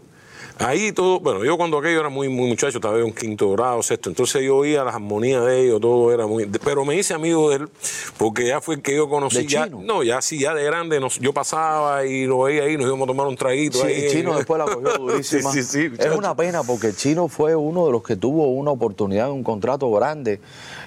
Ahí 0.58 0.94
todo, 0.94 1.20
bueno, 1.20 1.44
yo 1.44 1.58
cuando 1.58 1.78
aquello 1.78 2.00
era 2.00 2.08
muy, 2.08 2.30
muy 2.30 2.48
muchacho, 2.48 2.78
estaba 2.78 2.98
en 3.00 3.14
quinto 3.14 3.52
grado, 3.52 3.84
sexto, 3.84 4.10
entonces 4.10 4.42
yo 4.42 4.58
oía 4.58 4.86
las 4.86 4.96
armonías 4.96 5.44
de 5.46 5.66
ellos, 5.66 5.82
todo 5.82 6.14
era 6.14 6.28
muy. 6.28 6.46
Pero 6.46 6.86
me 6.86 6.96
hice 6.96 7.14
amigo 7.14 7.50
de 7.50 7.58
él, 7.58 7.70
porque 8.18 8.48
ya 8.48 8.62
fue 8.62 8.76
el 8.76 8.82
que 8.82 8.96
yo 8.96 9.10
conocí. 9.10 9.46
ya, 9.46 9.66
No, 9.68 10.04
ya 10.04 10.22
sí, 10.22 10.40
ya 10.40 10.54
de 10.54 10.64
grande, 10.64 11.00
yo 11.20 11.34
pasaba 11.34 12.06
y 12.06 12.26
lo 12.26 12.42
veía 12.42 12.64
ahí, 12.64 12.78
nos 12.78 12.88
íbamos 12.88 13.06
a 13.06 13.08
tomar 13.08 13.28
un 13.28 13.36
traguito. 13.36 13.80
Sí, 13.80 13.92
el 13.92 14.12
chino 14.12 14.36
después 14.38 14.58
la 14.60 14.66
cogió 14.66 14.94
durísima. 14.98 15.52
sí, 15.52 15.64
sí, 15.64 15.90
sí, 15.90 15.96
es 15.98 16.12
una 16.16 16.36
pena 16.36 16.64
porque 16.64 16.88
el 16.88 16.96
chino 16.96 17.28
fue 17.28 17.56
uno 17.56 17.86
de 17.86 17.92
los 17.92 18.04
que 18.04 18.16
tuvo 18.16 18.48
una 18.48 18.72
oportunidad, 18.72 19.32
un 19.32 19.44
contrato 19.44 19.92
grande 19.92 20.40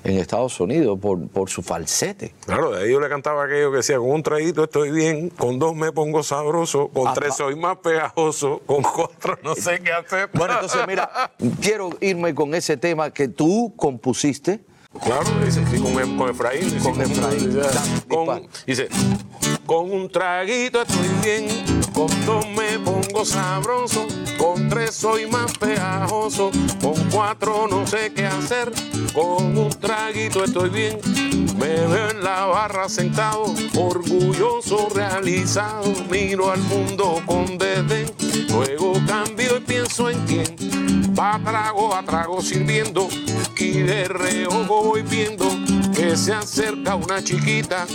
en 0.05 0.19
Estados 0.19 0.59
Unidos 0.61 0.99
por, 1.01 1.29
por 1.29 1.51
su 1.51 1.63
falsete. 1.63 2.35
Claro, 2.47 2.71
de 2.71 2.85
ahí 2.85 2.93
yo 2.93 3.01
le 3.01 3.09
cantaba 3.09 3.45
aquello 3.45 3.71
que 3.71 3.79
decía, 3.79 3.99
con 3.99 4.11
un 4.11 4.23
traguito 4.23 4.65
estoy 4.65 4.91
bien, 4.91 5.31
con 5.31 5.59
dos 5.59 5.75
me 5.75 5.93
pongo 5.93 6.23
sabroso, 6.23 6.89
con 6.89 7.13
tres 7.15 7.37
soy 7.37 7.57
más 7.57 7.77
pegajoso, 7.79 8.63
con 8.67 8.83
cuatro 8.83 9.39
no 9.43 9.55
sé 9.55 9.81
qué 9.81 9.93
hacer. 9.93 10.31
Bueno, 10.33 10.55
entonces 10.55 10.81
mira, 10.87 11.33
quiero 11.61 11.91
irme 12.01 12.35
con 12.35 12.55
ese 12.55 12.77
tema 12.77 13.11
que 13.11 13.29
tú 13.29 13.75
compusiste. 13.77 14.61
Claro, 15.05 15.31
dice, 15.45 15.65
sí, 15.71 15.79
con, 15.79 16.17
con 16.17 16.31
Efraín. 16.31 16.79
Con 16.81 17.01
Efraín. 17.01 17.61
Con, 18.09 18.49
dice, 18.67 18.89
con 19.69 19.91
un 19.93 20.11
traguito 20.11 20.81
estoy 20.81 21.09
bien, 21.23 21.47
con 21.93 22.09
dos 22.25 22.47
me 22.57 22.79
pongo 22.79 23.23
sabroso, 23.23 24.07
con 24.39 24.67
tres 24.71 24.95
soy 24.95 25.27
más 25.27 25.53
pegajoso, 25.59 26.51
con 26.81 26.95
cuatro 27.11 27.69
no 27.69 27.87
sé 27.87 28.11
qué 28.15 28.25
hacer, 28.25 28.73
con 29.13 29.59
un 29.59 29.69
traguito 29.69 30.43
estoy 30.43 30.71
bien, 30.71 30.99
me 31.59 31.69
veo 31.69 32.09
en 32.09 32.25
la 32.25 32.47
barra 32.47 32.89
sentado, 32.89 33.55
orgulloso, 33.77 34.89
realizado, 34.95 35.93
miro 36.11 36.51
al 36.51 36.61
mundo 36.61 37.21
con 37.27 37.59
desdén, 37.59 38.11
luego 38.49 38.95
cambio 39.07 39.59
y 39.59 39.61
pienso 39.61 40.09
en 40.09 40.19
quién, 40.25 40.57
va 41.19 41.41
trago 41.43 41.95
a 41.95 42.03
trago 42.03 42.41
sirviendo 42.41 43.09
y 43.57 43.81
de 43.81 44.05
reojo 44.05 44.85
voy 44.85 45.03
viendo 45.03 45.47
que 45.93 46.17
se 46.17 46.33
acerca 46.33 46.95
una 46.95 47.23
chiquita 47.23 47.87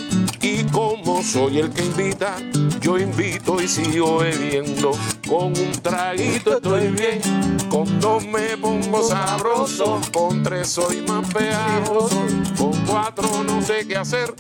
y 0.41 0.65
como 0.65 1.23
soy 1.23 1.59
el 1.59 1.69
que 1.71 1.85
invita, 1.85 2.35
yo 2.81 2.97
invito 2.99 3.61
y 3.61 3.67
sigo 3.67 4.17
bebiendo. 4.17 4.91
Con 5.25 5.57
un 5.57 5.71
traguito 5.81 6.57
estoy 6.57 6.89
bien, 6.89 7.21
con 7.69 7.99
dos 8.01 8.25
me 8.27 8.57
pongo 8.57 9.01
sabroso, 9.01 10.01
con 10.11 10.43
tres 10.43 10.67
soy 10.67 11.01
más 11.07 11.33
pegajoso, 11.33 12.25
con 12.57 12.73
cuatro 12.85 13.43
no 13.45 13.61
sé 13.61 13.87
qué 13.87 13.95
hacer, 13.95 14.33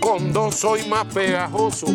con 0.00 0.32
dos 0.32 0.54
soy 0.54 0.86
más 0.86 1.04
pegajoso 1.06 1.86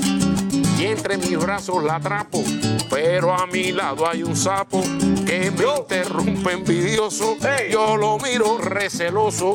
y 0.77 0.86
entre 0.86 1.17
mis 1.17 1.38
brazos 1.38 1.84
la 1.84 1.96
atrapo. 1.96 2.44
Pero 2.89 3.34
a 3.34 3.48
mi 3.48 3.72
lado 3.72 4.08
hay 4.08 4.24
un 4.24 4.36
sapo 4.36 4.82
que 5.25 5.51
me 5.51 5.65
interrumpe 5.79 6.51
envidioso. 6.51 7.38
Yo 7.72 7.98
lo 7.98 8.17
miro 8.20 8.58
receloso, 8.58 9.53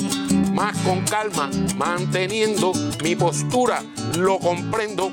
más 0.53 0.77
con 0.79 1.01
calma, 1.03 1.51
manteniendo 1.77 2.73
mi 3.03 3.17
postura, 3.17 3.83
lo 4.19 4.39
comprendo. 4.39 5.11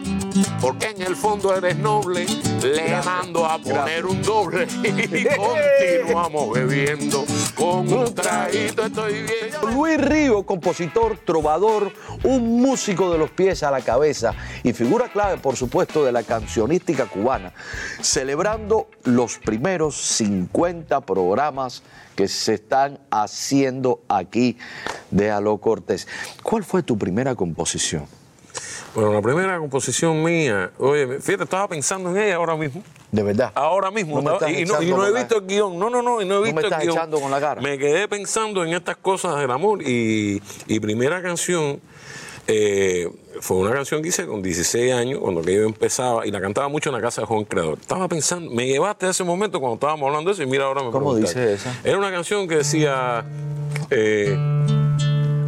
Porque 0.61 0.87
en 0.89 1.01
el 1.01 1.15
fondo 1.15 1.55
eres 1.55 1.77
noble, 1.77 2.25
le 2.61 3.01
mando 3.03 3.45
a 3.45 3.57
poner 3.59 4.05
un 4.05 4.21
doble 4.21 4.67
y 4.83 5.25
continuamos 5.35 6.53
bebiendo. 6.53 7.25
Con 7.55 7.91
un 7.91 8.13
traguito 8.13 8.85
estoy 8.85 9.13
bien. 9.13 9.73
Luis 9.73 9.99
Río, 9.99 10.43
compositor, 10.43 11.17
trovador, 11.25 11.91
un 12.23 12.61
músico 12.61 13.11
de 13.11 13.17
los 13.17 13.31
pies 13.31 13.63
a 13.63 13.71
la 13.71 13.81
cabeza 13.81 14.33
y 14.63 14.73
figura 14.73 15.11
clave, 15.11 15.37
por 15.37 15.55
supuesto, 15.55 16.03
de 16.03 16.11
la 16.11 16.23
cancionística 16.23 17.05
cubana, 17.05 17.53
celebrando 18.01 18.89
los 19.03 19.37
primeros 19.37 19.95
50 19.95 21.01
programas 21.01 21.83
que 22.15 22.27
se 22.27 22.55
están 22.55 22.99
haciendo 23.11 24.01
aquí 24.07 24.57
de 25.11 25.29
Aló 25.29 25.57
Cortés. 25.57 26.07
¿Cuál 26.41 26.63
fue 26.63 26.83
tu 26.83 26.97
primera 26.97 27.35
composición? 27.35 28.16
Bueno, 28.95 29.13
la 29.13 29.21
primera 29.21 29.57
composición 29.59 30.23
mía, 30.23 30.71
oye, 30.79 31.19
fíjate, 31.19 31.43
estaba 31.43 31.67
pensando 31.67 32.09
en 32.09 32.17
ella 32.17 32.35
ahora 32.37 32.55
mismo. 32.55 32.81
De 33.11 33.23
verdad. 33.23 33.51
Ahora 33.55 33.91
mismo. 33.91 34.15
No 34.15 34.21
me 34.23 34.33
estaba- 34.33 34.51
estás 34.51 34.61
y 34.61 34.65
no, 34.65 34.81
y 34.81 34.89
no 34.97 35.05
he 35.07 35.13
visto 35.13 35.35
la- 35.35 35.41
el 35.41 35.47
guion. 35.47 35.77
No, 35.79 35.89
no, 35.89 36.01
no, 36.01 36.21
y 36.21 36.25
no 36.25 36.35
he 36.35 36.37
No 36.37 36.41
visto 36.41 36.55
me 36.55 36.61
el 36.61 36.65
estás 36.67 36.81
guion. 36.83 36.95
echando 36.95 37.19
con 37.21 37.29
la 37.31 37.39
cara. 37.39 37.61
Me 37.61 37.77
quedé 37.77 38.07
pensando 38.07 38.63
en 38.63 38.73
estas 38.73 38.97
cosas 38.97 39.37
del 39.39 39.51
amor 39.51 39.81
y, 39.83 40.41
y 40.67 40.79
primera 40.79 41.21
canción 41.21 41.79
eh, 42.47 43.09
fue 43.41 43.57
una 43.57 43.71
canción 43.71 44.01
que 44.01 44.07
hice 44.09 44.25
con 44.25 44.41
16 44.41 44.93
años, 44.93 45.19
cuando 45.19 45.41
que 45.41 45.53
yo 45.53 45.63
empezaba, 45.63 46.25
y 46.25 46.31
la 46.31 46.39
cantaba 46.39 46.69
mucho 46.69 46.89
en 46.89 46.95
la 46.95 47.01
casa 47.01 47.21
de 47.21 47.27
Juan 47.27 47.43
Creador. 47.43 47.77
Estaba 47.79 48.07
pensando, 48.07 48.49
me 48.51 48.65
llevaste 48.65 49.05
a 49.05 49.09
ese 49.09 49.23
momento 49.25 49.59
cuando 49.59 49.75
estábamos 49.75 50.07
hablando 50.07 50.29
de 50.29 50.33
eso 50.33 50.43
y 50.43 50.47
mira 50.47 50.63
ahora 50.65 50.81
me 50.83 50.91
¿Cómo 50.91 51.13
dice 51.15 51.53
esa? 51.53 51.77
Era 51.83 51.97
una 51.97 52.09
canción 52.09 52.47
que 52.47 52.55
decía... 52.57 53.25
eh, 53.89 54.37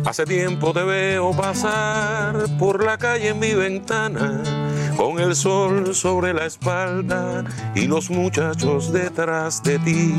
Hace 0.10 0.26
tiempo 0.26 0.74
te 0.74 0.82
veo 0.82 1.38
pasar 1.38 2.36
por 2.58 2.84
la 2.84 2.98
calle 2.98 3.28
en 3.28 3.38
mi 3.38 3.54
ventana, 3.54 4.42
con 4.98 5.20
el 5.20 5.36
sol 5.36 5.94
sobre 5.94 6.34
la 6.34 6.48
espalda 6.48 7.44
y 7.76 7.86
los 7.86 8.10
muchachos 8.10 8.92
detrás 8.92 9.62
de 9.62 9.78
ti. 9.78 10.12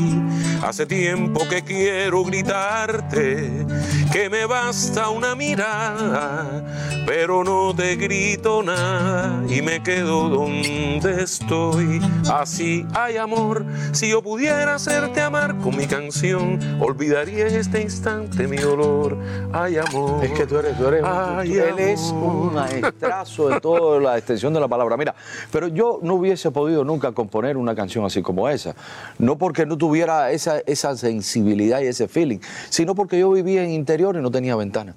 Hace 0.65 0.85
tiempo 0.85 1.41
que 1.49 1.65
quiero 1.65 2.23
gritarte 2.23 3.65
que 4.11 4.29
me 4.29 4.45
basta 4.45 5.09
una 5.09 5.35
mirada, 5.35 6.65
pero 7.05 7.45
no 7.45 7.73
te 7.73 7.95
grito 7.95 8.61
nada 8.61 9.41
y 9.47 9.61
me 9.61 9.81
quedo 9.81 10.27
donde 10.27 11.23
estoy. 11.23 12.01
Así 12.29 12.85
hay 12.93 13.15
amor, 13.15 13.65
si 13.93 14.09
yo 14.09 14.21
pudiera 14.21 14.75
hacerte 14.75 15.21
amar 15.21 15.57
con 15.59 15.77
mi 15.77 15.87
canción, 15.87 16.59
olvidaría 16.81 17.47
en 17.47 17.55
este 17.55 17.81
instante 17.81 18.47
mi 18.47 18.57
dolor. 18.57 19.17
Hay 19.53 19.77
amor. 19.77 20.25
Es 20.25 20.31
que 20.31 20.45
tú 20.45 20.57
eres, 20.57 20.77
tú 20.77 20.87
eres, 20.87 21.03
Ay, 21.05 21.53
él 21.53 21.79
es 21.79 22.01
un 22.11 22.53
maestrazo 22.53 23.47
de 23.47 23.61
toda 23.61 23.99
la 24.01 24.17
extensión 24.17 24.53
de 24.53 24.59
la 24.59 24.67
palabra. 24.67 24.97
Mira, 24.97 25.15
pero 25.51 25.69
yo 25.69 25.99
no 26.01 26.15
hubiese 26.15 26.51
podido 26.51 26.83
nunca 26.83 27.13
componer 27.13 27.55
una 27.55 27.75
canción 27.75 28.03
así 28.03 28.21
como 28.21 28.49
esa. 28.49 28.75
No 29.17 29.37
porque 29.37 29.65
no 29.65 29.77
tuviera 29.77 30.31
esa, 30.31 30.59
esa 30.65 30.97
sensibilidad 30.97 31.79
y 31.79 31.85
ese 31.85 32.09
feeling, 32.09 32.39
sino 32.69 32.93
porque 32.93 33.17
yo 33.17 33.31
vivía 33.31 33.63
en 33.63 33.69
interior 33.69 34.00
y 34.09 34.21
no 34.21 34.31
tenía 34.31 34.55
ventana. 34.55 34.95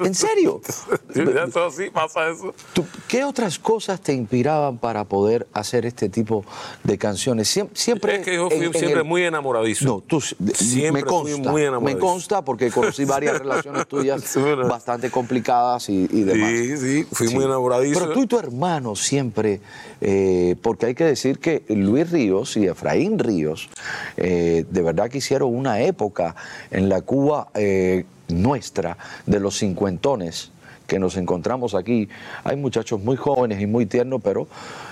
¿En 0.00 0.14
serio? 0.14 0.60
Sí, 1.14 1.22
Eso 1.22 1.70
sí 1.70 1.84
pasa 1.90 2.28
eso. 2.28 2.54
¿Tú- 2.74 2.84
¿Qué 3.08 3.24
otras 3.24 3.58
cosas 3.58 4.00
te 4.00 4.12
inspiraban 4.12 4.76
para 4.78 5.04
poder 5.04 5.46
hacer 5.54 5.86
este 5.86 6.08
tipo 6.10 6.44
de 6.84 6.98
canciones? 6.98 7.48
Siem- 7.56 7.68
Siempre, 7.72 8.16
Es 8.16 8.24
que 8.24 8.34
yo 8.34 8.48
fui 8.48 8.58
en- 8.58 8.64
en 8.64 8.72
siempre 8.74 9.00
el- 9.00 9.04
muy 9.04 9.22
enamoradizo. 9.24 9.84
No, 9.86 10.00
tú 10.06 10.20
Siempre 10.20 10.92
me 10.92 11.00
fui 11.00 11.08
consta, 11.08 11.50
muy 11.50 11.62
me 11.62 11.68
enamoradizo. 11.68 12.06
consta 12.06 12.44
porque 12.44 12.70
conocí 12.70 13.04
varias 13.06 13.38
relaciones 13.38 13.86
tuyas 13.86 14.22
bastante 14.68 15.10
complicadas 15.10 15.88
y, 15.88 16.06
y 16.10 16.22
demás. 16.24 16.50
Sí, 16.50 16.76
sí, 16.76 17.06
fui 17.10 17.28
muy 17.28 17.44
enamoradizo. 17.44 17.98
Pero 18.00 18.12
tú 18.12 18.22
y 18.22 18.26
tu 18.26 18.38
hermano 18.38 18.94
siempre, 18.94 19.60
eh, 20.00 20.56
porque 20.62 20.86
hay 20.86 20.94
que 20.94 21.04
decir 21.04 21.38
que 21.38 21.64
Luis 21.68 22.10
Ríos 22.10 22.56
y 22.56 22.66
Efraín 22.66 23.18
Ríos, 23.18 23.68
eh, 24.16 24.64
de 24.70 24.82
verdad 24.82 25.08
que 25.08 25.18
hicieron 25.18 25.54
una 25.54 25.80
época 25.80 26.34
en 26.70 26.88
la 26.88 27.00
Cuba 27.00 27.48
eh, 27.54 28.04
nuestra, 28.28 28.98
de 29.26 29.40
los 29.40 29.58
cincuentones 29.58 30.50
que 30.86 31.00
nos 31.00 31.16
encontramos 31.16 31.74
aquí. 31.74 32.08
Hay 32.44 32.56
muchachos 32.56 33.00
muy 33.02 33.16
jóvenes 33.16 33.60
y 33.60 33.66
muy 33.66 33.86
tiernos, 33.86 34.20
pero 34.22 34.46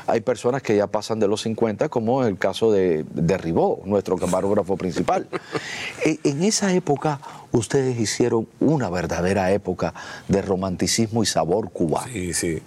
hay 0.09 0.21
personas 0.23 0.61
que 0.61 0.77
ya 0.77 0.89
pasan 0.89 1.21
de 1.21 1.29
los 1.29 1.43
50, 1.43 1.89
como 1.89 2.23
en 2.23 2.31
el 2.31 2.37
caso 2.39 2.73
de, 2.73 3.05
de 3.15 3.39
Ribó, 3.39 3.81
nuestro 3.85 4.17
camarógrafo 4.17 4.77
principal. 4.77 5.29
E- 6.05 6.19
en 6.25 6.43
esa 6.43 6.73
época 6.75 7.21
ustedes 7.53 7.99
hicieron 8.01 8.49
una 8.59 8.91
verdadera 8.91 9.53
época 9.53 9.95
de 10.27 10.43
romanticismo 10.43 11.23
y 11.23 11.27
sabor 11.27 11.71
cubano. 11.71 12.13
Sí, 12.13 12.35
sí. 12.35 12.61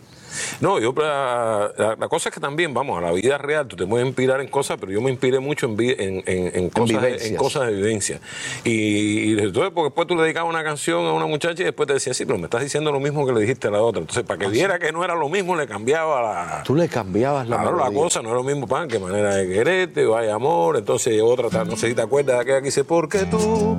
No, 0.62 0.80
yo 0.80 0.94
la, 0.98 1.72
la- 1.78 1.96
la 2.00 2.08
cosa 2.08 2.30
es 2.30 2.36
que 2.36 2.42
también, 2.42 2.74
vamos, 2.74 2.98
a 2.98 3.02
la 3.02 3.12
vida 3.12 3.38
real, 3.38 3.68
tú 3.68 3.76
te 3.76 3.86
puedes 3.86 4.06
inspirar 4.08 4.42
en 4.42 4.48
cosas, 4.48 4.78
pero 4.80 4.92
yo 4.92 5.02
me 5.02 5.12
inspiré 5.12 5.40
mucho 5.40 5.66
en, 5.68 5.78
vi- 5.78 5.96
en, 5.98 6.24
en- 6.26 6.52
en 6.56 6.70
cosas, 6.70 7.02
de- 7.02 7.28
en 7.28 7.36
cosas 7.36 7.68
de 7.68 7.74
vivencia. 7.74 8.20
Y, 8.64 9.34
y 9.34 9.40
entonces, 9.40 9.72
porque 9.74 9.86
después 9.90 10.08
tú 10.08 10.16
le 10.16 10.24
dedicabas 10.24 10.50
una 10.50 10.64
canción 10.64 11.06
a 11.06 11.14
una 11.14 11.26
muchacha 11.26 11.62
y 11.62 11.66
después 11.66 11.88
te 11.88 11.94
decía, 11.94 12.14
sí, 12.14 12.26
pero 12.26 12.38
me 12.38 12.46
estás 12.46 12.62
diciendo 12.62 12.92
lo 12.92 13.00
mismo 13.00 13.26
que 13.26 13.34
le 13.34 13.42
dijiste 13.42 13.68
a 13.68 13.72
la 13.72 13.82
otra. 13.82 14.02
Entonces, 14.02 14.24
para 14.24 14.40
que 14.40 14.48
viera 14.48 14.80
que 14.80 14.92
no 14.92 15.04
era 15.04 15.16
lo 15.16 15.30
mismo, 15.30 15.56
le 15.56 15.68
cambiaba 15.68 16.22
la, 16.22 16.64
Tú 16.64 16.76
le 16.76 16.88
cambiabas 16.90 17.48
la 17.48 17.58
Claro, 17.62 17.78
la 17.78 17.92
cosa 17.92 18.22
no 18.22 18.30
es 18.30 18.36
lo 18.36 18.44
mismo, 18.44 18.68
pan, 18.68 18.88
que 18.88 19.00
manera 19.00 19.36
de 19.36 19.48
quererte, 19.48 20.06
hay 20.16 20.30
amor. 20.30 20.78
Entonces 20.78 21.22
otra, 21.22 21.64
no 21.64 21.76
sé 21.76 21.90
si 21.90 21.96
te 21.96 22.02
acuerdas 22.02 22.36
de 22.38 22.42
aquella 22.42 22.60
que 22.60 22.66
dice, 22.66 22.84
porque 22.84 23.20
tú 23.26 23.78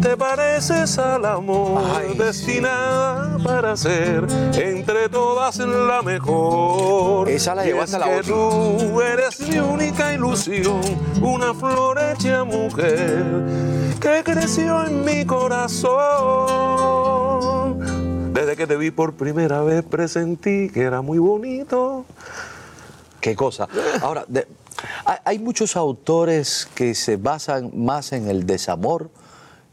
te 0.00 0.16
pareces 0.16 0.98
al 0.98 1.24
amor, 1.26 1.82
Ay, 1.94 2.16
destinada 2.16 3.36
para 3.44 3.76
ser 3.76 4.26
entre 4.54 5.08
todas 5.08 5.58
la 5.58 6.02
mejor. 6.02 7.28
Esa 7.28 7.54
la 7.54 7.64
llevaste 7.64 7.96
es 7.96 8.02
a 8.02 8.06
la 8.06 8.06
que 8.06 8.16
otra. 8.20 8.32
tú 8.32 9.00
eres 9.02 9.40
mi 9.40 9.58
única 9.58 10.12
ilusión, 10.12 10.80
una 11.20 11.52
flor 11.54 11.98
hecha 11.98 12.44
mujer 12.44 13.24
que 14.00 14.22
creció 14.24 14.84
en 14.86 15.04
mi 15.04 15.24
corazón. 16.60 18.32
Desde 18.32 18.56
que 18.56 18.66
te 18.66 18.76
vi 18.76 18.90
por 18.90 19.14
primera 19.14 19.60
vez 19.62 19.84
presentí 19.84 20.70
que 20.70 20.82
era 20.82 21.02
muy 21.02 21.18
bonito. 21.18 22.04
Qué 23.20 23.36
cosa. 23.36 23.68
Ahora, 24.00 24.24
de- 24.28 24.46
hay 25.24 25.38
muchos 25.38 25.76
autores 25.76 26.66
que 26.74 26.94
se 26.94 27.16
basan 27.18 27.70
más 27.74 28.12
en 28.12 28.28
el 28.28 28.46
desamor 28.46 29.10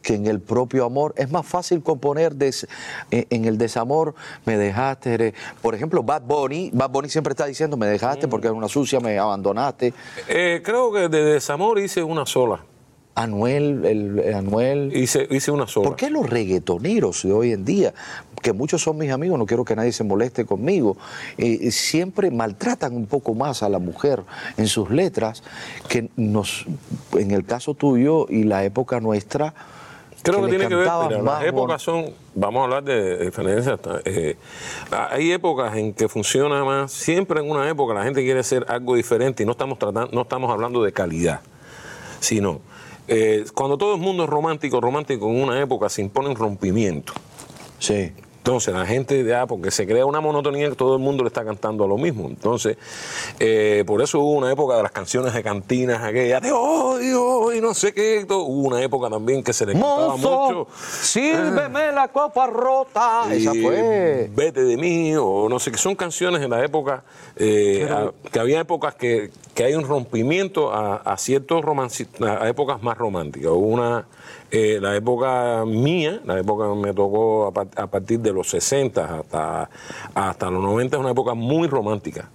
que 0.08 0.16
en 0.16 0.26
el 0.26 0.40
propio 0.40 0.86
amor. 0.86 1.14
Es 1.18 1.30
más 1.32 1.46
fácil 1.46 1.84
componer 1.84 2.34
des- 2.34 2.66
en, 3.12 3.28
en 3.30 3.44
el 3.44 3.58
desamor, 3.58 4.16
me 4.46 4.58
dejaste. 4.58 5.34
Por 5.62 5.76
ejemplo, 5.76 6.02
Bad 6.02 6.22
Bunny, 6.22 6.72
Bad 6.74 6.92
Bunny 6.92 7.10
siempre 7.10 7.32
está 7.34 7.46
diciendo, 7.46 7.76
me 7.76 7.88
dejaste 7.88 8.30
porque 8.30 8.48
eres 8.48 8.58
una 8.58 8.70
sucia, 8.70 9.02
me 9.02 9.20
abandonaste. 9.20 9.94
Eh, 10.30 10.62
creo 10.64 10.94
que 10.94 11.10
de 11.10 11.26
desamor 11.26 11.78
hice 11.78 12.04
una 12.04 12.26
sola. 12.26 12.62
Anuel, 13.16 13.84
el, 13.84 14.20
el 14.20 14.34
Anuel. 14.34 14.96
Hice, 14.96 15.28
hice 15.30 15.52
una 15.52 15.68
sola. 15.68 15.90
¿Por 15.90 15.98
qué 15.98 16.10
los 16.10 16.30
reggaetoneros 16.30 17.24
de 17.24 17.34
hoy 17.34 17.52
en 17.52 17.66
día, 17.66 17.94
que 18.42 18.54
muchos 18.54 18.82
son 18.84 18.98
mis 18.98 19.12
amigos, 19.12 19.38
no 19.38 19.46
quiero 19.46 19.66
que 19.66 19.76
nadie 19.76 19.92
se 19.92 20.06
moleste 20.06 20.46
conmigo, 20.46 20.96
eh, 21.38 21.70
siempre 21.72 22.32
maltratan 22.32 22.96
un 22.96 23.08
poco 23.08 23.34
más 23.34 23.62
a 23.62 23.68
la 23.68 23.80
mujer 23.80 24.24
en 24.56 24.68
sus 24.68 24.90
letras 24.90 25.44
que 25.90 26.10
nos, 26.16 26.66
en 27.14 27.32
el 27.32 27.44
caso 27.44 27.74
tuyo 27.74 28.26
y 28.30 28.44
la 28.44 28.64
época 28.64 29.02
nuestra, 29.02 29.54
Creo 30.24 30.44
que, 30.44 30.50
tiene 30.50 30.68
que 30.68 30.76
ver, 30.76 30.90
mira, 31.08 31.22
las 31.22 31.44
épocas 31.44 31.82
son, 31.82 32.12
vamos 32.36 32.62
a 32.62 32.64
hablar 32.64 32.84
de 32.84 33.26
diferencias. 33.26 33.80
eh, 34.04 34.36
hay 34.90 35.32
épocas 35.32 35.76
en 35.78 35.94
que 35.94 36.10
funciona 36.10 36.64
más, 36.66 36.92
siempre 36.92 37.40
en 37.40 37.50
una 37.50 37.70
época 37.70 37.94
la 37.94 38.04
gente 38.04 38.24
quiere 38.24 38.40
hacer 38.40 38.66
algo 38.68 38.96
diferente 38.96 39.44
y 39.44 39.46
no 39.46 39.54
estamos 39.54 39.80
tratando, 39.80 40.10
no 40.12 40.24
estamos 40.24 40.52
hablando 40.52 40.84
de 40.84 40.92
calidad, 40.92 41.42
sino 42.20 42.60
eh, 43.08 43.46
cuando 43.54 43.78
todo 43.78 43.96
el 43.96 44.02
mundo 44.02 44.24
es 44.24 44.30
romántico, 44.30 44.82
romántico 44.82 45.30
en 45.30 45.42
una 45.42 45.62
época 45.62 45.88
se 45.88 46.02
impone 46.02 46.30
un 46.30 46.36
rompimiento. 46.36 47.14
Sí. 47.80 48.12
Entonces 48.48 48.74
la 48.74 48.86
gente 48.86 49.26
ya, 49.26 49.46
porque 49.46 49.72
se 49.72 49.86
crea 49.86 50.06
una 50.06 50.22
monotonía 50.22 50.70
que 50.70 50.76
todo 50.78 50.94
el 50.96 51.02
mundo 51.02 51.22
le 51.22 51.28
está 51.28 51.44
cantando 51.44 51.84
a 51.84 51.88
lo 51.88 51.98
mismo. 51.98 52.30
Entonces, 52.30 52.78
eh, 53.42 53.84
por 53.86 54.02
eso 54.02 54.22
hubo 54.22 54.32
una 54.32 54.50
época 54.50 54.78
de 54.78 54.84
las 54.84 54.94
canciones 54.94 55.34
de 55.34 55.44
cantinas, 55.44 56.02
aquella 56.02 56.40
de 56.40 56.54
odio 56.54 57.52
y 57.54 57.60
no 57.60 57.74
sé 57.74 57.94
qué. 57.94 58.24
todo. 58.26 58.44
Hubo 58.44 58.70
una 58.70 58.82
época 58.82 59.10
también 59.10 59.44
que 59.44 59.52
se 59.52 59.66
le 59.66 59.74
cantaba 59.74 60.16
mucho. 60.16 60.68
sírveme 61.02 61.92
la 61.92 62.08
copa 62.08 62.48
rota. 62.48 63.24
Esa 63.34 63.54
y 63.54 63.62
fue. 63.62 64.30
Vete 64.34 64.64
de 64.64 64.78
mí, 64.78 65.14
o 65.20 65.50
no 65.50 65.60
sé, 65.60 65.70
que 65.70 65.78
son 65.78 65.96
canciones 65.96 66.42
en 66.42 66.50
la 66.50 66.64
época, 66.64 67.04
eh, 67.36 67.86
a- 67.92 68.12
que 68.32 68.40
había 68.40 68.62
épocas 68.62 68.96
que, 68.96 69.30
que 69.56 69.66
hay 69.66 69.74
un 69.76 69.84
rompimiento 69.84 70.72
a, 70.74 70.96
a 70.96 71.18
ciertos 71.18 71.62
romanci- 71.66 72.08
a 72.26 72.48
épocas 72.48 72.82
más 72.82 72.98
románticas. 72.98 73.52
Hubo 73.52 73.68
una, 73.68 74.08
eh, 74.52 74.80
la 74.82 74.96
época 74.96 75.64
mía, 75.66 76.22
la 76.26 76.40
época 76.40 76.74
me 76.74 76.94
tocó 76.94 77.48
a 77.48 77.88
partir 77.88 78.20
de 78.20 78.32
los 78.34 78.50
60 78.50 79.20
hasta, 79.20 79.70
hasta 80.14 80.50
los 80.50 80.64
90, 80.64 80.96
es 80.96 81.00
una 81.02 81.12
época 81.12 81.34
muy 81.34 81.68
romántica 81.68 82.30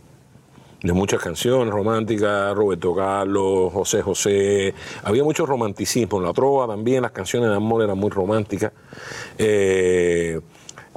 de 0.83 0.93
muchas 0.93 1.23
canciones 1.23 1.73
románticas, 1.73 2.55
Roberto 2.55 2.95
Carlos, 2.95 3.73
José 3.73 4.03
José, 4.03 4.75
había 5.05 5.23
mucho 5.23 5.47
romanticismo, 5.47 6.19
en 6.19 6.25
la 6.25 6.33
trova 6.33 6.67
también, 6.67 7.03
las 7.03 7.13
canciones 7.13 7.51
de 7.51 7.57
amor 7.57 7.83
eran 7.83 7.97
muy 7.97 8.11
románticas. 8.11 8.73
Eh, 9.39 10.41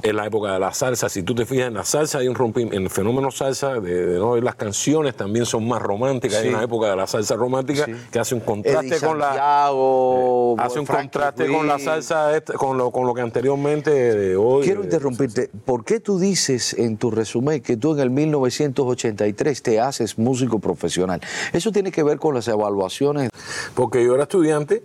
en 0.08 0.16
la 0.16 0.26
época 0.26 0.52
de 0.52 0.58
la 0.58 0.72
salsa, 0.72 1.08
si 1.08 1.22
tú 1.22 1.34
te 1.34 1.44
fijas 1.46 1.68
en 1.68 1.74
la 1.74 1.84
salsa 1.84 2.18
hay 2.18 2.28
un 2.28 2.34
rompimiento, 2.34 2.76
en 2.76 2.84
el 2.84 2.90
fenómeno 2.90 3.30
salsa, 3.30 3.74
de, 3.80 4.06
de 4.06 4.18
no, 4.18 4.36
las 4.36 4.54
canciones 4.54 5.14
también 5.16 5.46
son 5.46 5.66
más 5.66 5.80
románticas, 5.82 6.38
hay 6.38 6.48
Sí. 6.48 6.54
una 6.54 6.62
época 6.62 6.90
de 6.90 6.96
la 6.96 7.06
salsa 7.06 7.34
romántica 7.36 7.86
que 8.10 8.18
hace 8.18 8.34
un 8.34 8.40
contraste 8.40 8.86
Eddie 8.96 9.00
con 9.06 9.18
la... 9.18 9.26
Santiago, 9.26 10.56
Hace 10.58 10.80
un 10.80 10.86
contraste 10.86 11.46
con 11.46 11.66
la 11.66 11.78
salsa, 11.78 12.36
esta- 12.36 12.54
con 12.54 12.76
lo, 12.78 12.90
con 12.90 13.06
lo 13.06 13.14
que 13.14 13.20
anteriormente 13.20 13.90
de 13.90 14.36
hoy. 14.36 14.64
Quiero 14.64 14.82
eh, 14.82 14.84
interrumpirte. 14.84 15.50
¿Por 15.64 15.84
qué 15.84 16.00
tú 16.00 16.18
dices 16.18 16.74
en 16.74 16.96
tu 16.96 17.10
resumen 17.10 17.60
que 17.62 17.76
tú 17.76 17.94
en 17.94 18.00
el 18.00 18.10
1983 18.10 19.62
te 19.62 19.80
haces 19.80 20.18
músico 20.18 20.58
profesional? 20.58 21.20
Eso 21.52 21.72
tiene 21.72 21.90
que 21.92 22.02
ver 22.02 22.18
con 22.18 22.34
las 22.34 22.48
evaluaciones. 22.48 23.30
Porque 23.74 24.04
yo 24.04 24.14
era 24.14 24.24
estudiante 24.24 24.82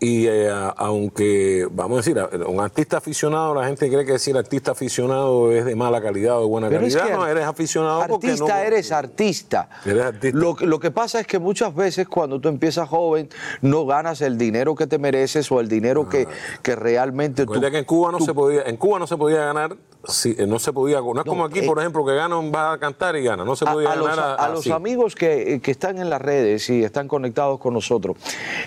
y 0.00 0.26
eh, 0.28 0.48
aunque, 0.76 1.66
vamos 1.72 1.94
a 2.06 2.10
decir, 2.10 2.44
un 2.46 2.60
artista 2.60 2.98
aficionado, 2.98 3.54
la 3.54 3.66
gente 3.66 3.88
cree 3.88 4.04
que 4.06 4.12
decir 4.12 4.36
artista 4.36 4.72
aficionado 4.72 5.50
es 5.52 5.64
de 5.64 5.74
mala 5.74 6.00
calidad 6.00 6.38
o 6.38 6.42
de 6.42 6.46
buena 6.46 6.68
Pero 6.68 6.86
es 6.86 6.94
calidad. 6.94 7.12
que 7.12 7.18
no, 7.20 7.26
eres 7.26 7.44
aficionado 7.44 8.04
porque 8.08 8.28
Artista, 8.28 8.54
no... 8.58 8.60
eres 8.64 8.92
artista. 8.92 9.68
Eres 9.84 10.04
artista. 10.04 10.38
Lo, 10.38 10.54
que- 10.54 10.66
lo 10.66 10.78
que 10.78 10.90
pasa 10.90 11.18
es 11.20 11.26
que 11.26 11.38
muchas 11.38 11.74
veces 11.74 12.06
cuando 12.08 12.40
tú 12.40 12.48
empiezas 12.48 12.88
joven 12.88 13.28
no 13.60 13.86
ganas 13.86 14.20
el 14.20 14.38
dinero 14.38 14.74
que 14.76 14.86
te 14.86 14.98
mereces 14.98 15.50
o 15.50 15.58
el 15.60 15.68
dinero 15.68 16.08
que, 16.08 16.28
que 16.62 16.76
realmente 16.76 17.44
tú... 17.44 17.60
Que 17.60 17.66
en 17.78 17.84
Cuba 17.84 18.12
no 18.12 18.18
tú- 18.18 18.24
se 18.24 18.34
podía, 18.34 18.62
en 18.62 18.76
Cuba 18.76 18.98
no 19.00 19.06
se 19.06 19.16
podía 19.16 19.44
ganar, 19.46 19.76
si, 20.08 20.34
eh, 20.38 20.46
no 20.46 20.58
se 20.58 20.72
podía, 20.72 21.00
no 21.00 21.18
es 21.20 21.24
como 21.24 21.44
aquí, 21.44 21.60
eh, 21.60 21.66
por 21.66 21.78
ejemplo, 21.78 22.04
que 22.04 22.14
ganan, 22.14 22.50
va 22.52 22.72
a 22.72 22.78
cantar 22.78 23.16
y 23.16 23.22
gana, 23.22 23.44
no 23.44 23.54
se 23.54 23.68
a, 23.68 23.72
podía 23.72 23.92
a 23.92 23.96
los, 23.96 24.08
ganar 24.08 24.36
a 24.40 24.48
los 24.48 24.60
así. 24.60 24.72
amigos 24.72 25.14
que, 25.14 25.60
que 25.62 25.70
están 25.70 25.98
en 25.98 26.08
las 26.10 26.20
redes 26.20 26.68
y 26.70 26.82
están 26.82 27.06
conectados 27.08 27.58
con 27.60 27.74
nosotros, 27.74 28.16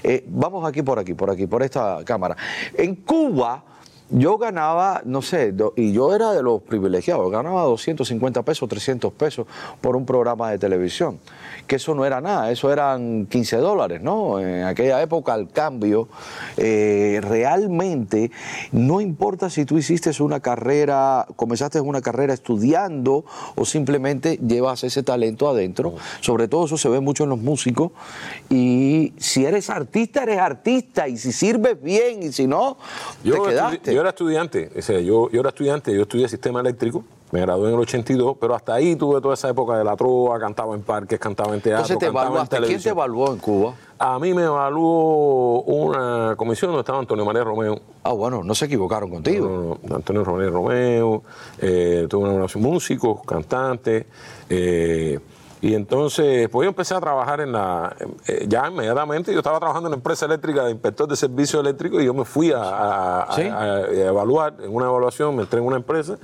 eh, 0.03 0.23
vamos 0.27 0.67
aquí 0.67 0.81
por 0.81 0.99
aquí, 0.99 1.13
por 1.13 1.29
aquí, 1.31 1.47
por 1.47 1.63
esta 1.63 1.99
cámara. 2.05 2.37
En 2.75 2.95
Cuba 2.95 3.63
yo 4.11 4.37
ganaba, 4.37 5.01
no 5.05 5.21
sé, 5.21 5.53
y 5.75 5.93
yo 5.93 6.13
era 6.13 6.33
de 6.33 6.43
los 6.43 6.61
privilegiados, 6.61 7.31
ganaba 7.31 7.63
250 7.63 8.43
pesos, 8.43 8.67
300 8.69 9.13
pesos 9.13 9.47
por 9.79 9.95
un 9.95 10.05
programa 10.05 10.51
de 10.51 10.59
televisión, 10.59 11.19
que 11.65 11.77
eso 11.77 11.95
no 11.95 12.05
era 12.05 12.21
nada, 12.21 12.51
eso 12.51 12.71
eran 12.71 13.25
15 13.25 13.57
dólares, 13.57 14.01
¿no? 14.01 14.39
En 14.39 14.63
aquella 14.65 15.01
época 15.01 15.33
al 15.33 15.49
cambio, 15.49 16.09
eh, 16.57 17.19
realmente 17.23 18.31
no 18.71 19.01
importa 19.01 19.49
si 19.49 19.65
tú 19.65 19.77
hiciste 19.77 20.11
una 20.21 20.41
carrera, 20.41 21.25
comenzaste 21.35 21.79
una 21.79 22.01
carrera 22.01 22.33
estudiando 22.33 23.23
o 23.55 23.65
simplemente 23.65 24.37
llevas 24.37 24.83
ese 24.83 25.03
talento 25.03 25.49
adentro, 25.49 25.93
sobre 26.19 26.47
todo 26.47 26.65
eso 26.65 26.77
se 26.77 26.89
ve 26.89 26.99
mucho 26.99 27.23
en 27.23 27.29
los 27.29 27.39
músicos, 27.39 27.91
y 28.49 29.13
si 29.17 29.45
eres 29.45 29.69
artista, 29.69 30.23
eres 30.23 30.39
artista, 30.39 31.07
y 31.07 31.17
si 31.17 31.31
sirves 31.31 31.81
bien, 31.81 32.23
y 32.23 32.31
si 32.33 32.47
no, 32.47 32.77
Yo, 33.23 33.43
te 33.43 33.49
quedaste. 33.49 34.00
Yo 34.01 34.07
era 34.07 34.09
estudiante, 34.09 34.71
o 34.75 34.81
sea, 34.81 34.99
yo, 34.99 35.29
yo 35.29 35.39
era 35.41 35.49
estudiante, 35.49 35.93
yo 35.93 36.01
estudié 36.01 36.27
sistema 36.27 36.59
eléctrico, 36.59 37.03
me 37.31 37.39
gradué 37.41 37.69
en 37.69 37.75
el 37.75 37.81
82, 37.81 38.35
pero 38.41 38.55
hasta 38.55 38.73
ahí 38.73 38.95
tuve 38.95 39.21
toda 39.21 39.35
esa 39.35 39.49
época 39.49 39.77
de 39.77 39.83
la 39.83 39.95
trova, 39.95 40.39
cantaba 40.39 40.73
en 40.73 40.81
parques, 40.81 41.19
cantaba 41.19 41.53
en 41.53 41.61
teatro, 41.61 41.83
Entonces 41.83 41.99
te 41.99 42.05
cantaba 42.07 42.25
en 42.25 42.31
evaluaste. 42.31 42.61
¿Quién 42.61 42.81
te 42.81 42.89
evaluó 42.89 43.31
en 43.31 43.37
Cuba? 43.37 43.75
A 43.99 44.17
mí 44.17 44.33
me 44.33 44.43
evaluó 44.43 45.61
una 45.61 46.35
comisión 46.35 46.71
donde 46.71 46.81
estaba 46.81 46.97
Antonio 46.97 47.23
María 47.23 47.43
Romeo. 47.43 47.79
Ah, 48.03 48.13
bueno, 48.13 48.43
no 48.43 48.55
se 48.55 48.65
equivocaron 48.65 49.09
contigo. 49.11 49.47
No, 49.47 49.87
no, 49.87 49.95
Antonio 49.95 50.25
María 50.25 50.49
Romeo, 50.49 51.23
eh, 51.59 52.07
tuve 52.09 52.23
una 52.23 52.31
evaluación 52.31 52.63
músicos, 52.63 53.21
cantantes. 53.25 54.05
eh, 54.49 55.19
y 55.61 55.75
entonces, 55.75 56.49
pues 56.49 56.65
yo 56.65 56.69
empecé 56.69 56.95
a 56.95 56.99
trabajar 56.99 57.39
en 57.41 57.51
la. 57.51 57.95
eh, 58.27 58.45
ya 58.47 58.67
inmediatamente, 58.67 59.31
yo 59.31 59.39
estaba 59.39 59.59
trabajando 59.59 59.87
en 59.89 59.91
la 59.91 59.97
empresa 59.97 60.25
eléctrica 60.25 60.63
de 60.65 60.71
inspector 60.71 61.07
de 61.07 61.15
servicio 61.15 61.59
eléctrico 61.59 62.01
y 62.01 62.05
yo 62.05 62.13
me 62.15 62.25
fui 62.25 62.51
a, 62.51 62.57
a- 62.63 63.21
a- 63.23 63.35
¿Sí? 63.35 63.43
a- 63.43 63.61
a 63.75 63.79
evaluar 63.91 64.55
en 64.63 64.73
una 64.73 64.87
evaluación, 64.87 65.35
me 65.35 65.43
entré 65.43 65.59
en 65.59 65.65
una 65.65 65.75
empresa 65.77 66.17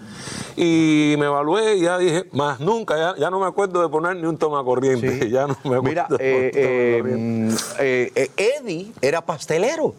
y 0.56 1.16
me 1.20 1.26
evalué 1.28 1.76
y 1.76 1.82
ya 1.82 1.98
dije, 1.98 2.26
más 2.32 2.60
nunca, 2.60 2.98
ya, 2.98 3.16
ya 3.20 3.30
no 3.30 3.40
me 3.40 3.46
acuerdo 3.46 3.82
de 3.82 3.90
poner 3.90 4.16
ni 4.16 4.26
un 4.26 4.38
toma 4.38 4.64
corriente. 4.64 5.20
Sí. 5.22 5.30
Ya 5.38 5.46
no 5.46 5.56
me 5.64 5.76
acuerdo. 5.76 5.84
Mira, 5.84 6.08
de 6.10 6.16
eh, 6.20 6.52
eh, 6.56 7.04
mm, 7.04 7.50
eh, 7.80 8.12
eh, 8.16 8.32
Eddie 8.62 8.92
era 9.02 9.22
pastelero. 9.22 9.94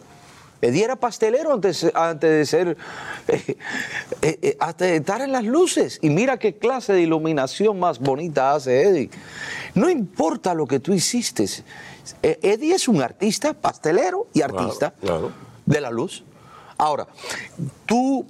Eddie 0.60 0.84
era 0.84 0.96
pastelero 0.96 1.52
antes, 1.52 1.86
antes 1.94 2.30
de 2.30 2.46
ser, 2.46 2.76
eh, 3.28 3.56
eh, 4.22 4.38
eh, 4.42 4.56
antes 4.58 4.88
de 4.88 4.96
estar 4.96 5.20
en 5.20 5.32
las 5.32 5.44
luces. 5.44 5.98
Y 6.02 6.10
mira 6.10 6.38
qué 6.38 6.56
clase 6.56 6.92
de 6.92 7.02
iluminación 7.02 7.78
más 7.78 7.98
bonita 7.98 8.54
hace 8.54 8.82
Eddie. 8.82 9.10
No 9.74 9.88
importa 9.88 10.54
lo 10.54 10.66
que 10.66 10.80
tú 10.80 10.92
hiciste. 10.92 11.44
eh, 12.22 12.38
Eddie 12.42 12.74
es 12.74 12.88
un 12.88 13.02
artista, 13.02 13.54
pastelero 13.54 14.26
y 14.32 14.42
artista 14.42 14.92
claro. 15.00 15.32
de 15.64 15.80
la 15.80 15.90
luz. 15.90 16.24
Ahora, 16.76 17.06
tú 17.86 18.26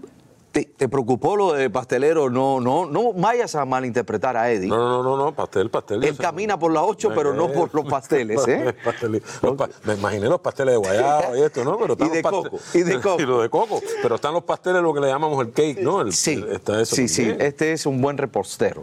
te, 0.64 0.70
te 0.76 0.88
preocupó 0.88 1.36
lo 1.36 1.52
de 1.52 1.70
pastelero, 1.70 2.30
no, 2.30 2.60
no, 2.60 2.86
no 2.86 3.12
vayas 3.12 3.54
a 3.54 3.64
malinterpretar 3.64 4.36
a 4.36 4.50
Eddie. 4.50 4.68
No, 4.68 4.76
no, 4.76 5.02
no, 5.02 5.16
no, 5.16 5.34
pastel, 5.34 5.70
pastel. 5.70 6.02
Él 6.04 6.16
camina 6.16 6.58
por 6.58 6.72
las 6.72 6.82
ocho, 6.86 7.10
pero 7.14 7.32
no 7.34 7.48
por 7.52 7.74
los 7.74 7.84
pasteles, 7.86 8.46
¿eh? 8.48 8.74
Pastel- 8.84 9.22
los 9.42 9.56
pa- 9.56 9.68
me 9.84 9.94
imaginé 9.94 10.28
los 10.28 10.40
pasteles 10.40 10.72
de 10.74 10.78
guayaba 10.78 11.36
y 11.38 11.42
esto, 11.42 11.64
¿no? 11.64 11.76
Pero 11.78 11.92
están 11.94 12.08
Y 12.08 12.10
de 12.10 12.22
los 12.22 12.30
coco, 12.32 12.58
y 12.74 12.82
de 12.82 13.00
coco. 13.00 13.16
Y 13.22 13.26
lo 13.26 13.40
de 13.42 13.48
coco. 13.50 13.80
Pero 14.02 14.14
están 14.16 14.32
los 14.34 14.44
pasteles, 14.44 14.82
lo 14.82 14.92
que 14.94 15.00
le 15.00 15.08
llamamos 15.08 15.40
el 15.44 15.52
cake, 15.52 15.80
¿no? 15.80 16.00
El- 16.00 16.12
Sí, 16.12 16.44
está 16.50 16.80
eso 16.80 16.96
sí, 16.96 17.08
sí, 17.08 17.32
este 17.38 17.72
es 17.72 17.86
un 17.86 18.00
buen 18.00 18.18
repostero. 18.18 18.82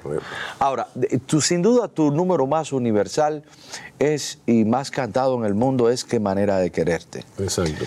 Ahora, 0.60 0.88
tú, 1.26 1.42
sin 1.42 1.62
duda 1.62 1.88
tu 1.88 2.12
número 2.12 2.48
más 2.48 2.72
universal 2.72 3.44
es 4.00 4.40
y 4.46 4.66
más 4.66 4.92
cantado 4.92 5.36
en 5.38 5.46
el 5.46 5.54
mundo 5.56 5.90
es 5.90 6.04
Qué 6.06 6.20
manera 6.20 6.58
de 6.58 6.72
quererte. 6.72 7.24
Exacto. 7.40 7.86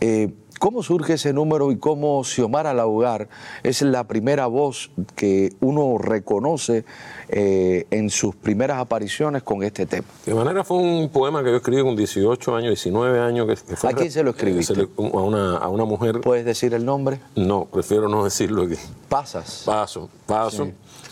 Eh, 0.00 0.32
¿Cómo 0.58 0.82
surge 0.82 1.14
ese 1.14 1.32
número 1.32 1.70
y 1.70 1.76
cómo 1.78 2.24
Xiomara 2.24 2.72
Laugar 2.72 3.28
es 3.62 3.82
la 3.82 4.04
primera 4.04 4.46
voz 4.46 4.90
que 5.14 5.52
uno 5.60 5.98
reconoce 5.98 6.84
eh, 7.28 7.86
en 7.90 8.08
sus 8.08 8.34
primeras 8.34 8.78
apariciones 8.78 9.42
con 9.42 9.62
este 9.62 9.84
tema? 9.86 10.06
De 10.24 10.34
manera 10.34 10.64
fue 10.64 10.78
un 10.78 11.10
poema 11.10 11.44
que 11.44 11.50
yo 11.50 11.56
escribí 11.56 11.82
con 11.82 11.94
18 11.94 12.56
años, 12.56 12.70
19 12.70 13.20
años. 13.20 13.46
Que, 13.46 13.54
que 13.68 13.76
fue 13.76 13.90
¿A 13.90 13.92
quién 13.92 14.10
se 14.10 14.22
lo 14.22 14.30
escribiste? 14.30 14.74
se 14.74 14.80
le- 14.82 14.88
a, 14.96 15.00
una, 15.20 15.58
a 15.58 15.68
una 15.68 15.84
mujer. 15.84 16.20
¿Puedes 16.22 16.44
decir 16.46 16.72
el 16.72 16.84
nombre? 16.84 17.20
No, 17.34 17.66
prefiero 17.66 18.08
no 18.08 18.24
decirlo 18.24 18.62
aquí. 18.62 18.76
Pasas. 19.08 19.62
Paso, 19.66 20.08
paso. 20.26 20.68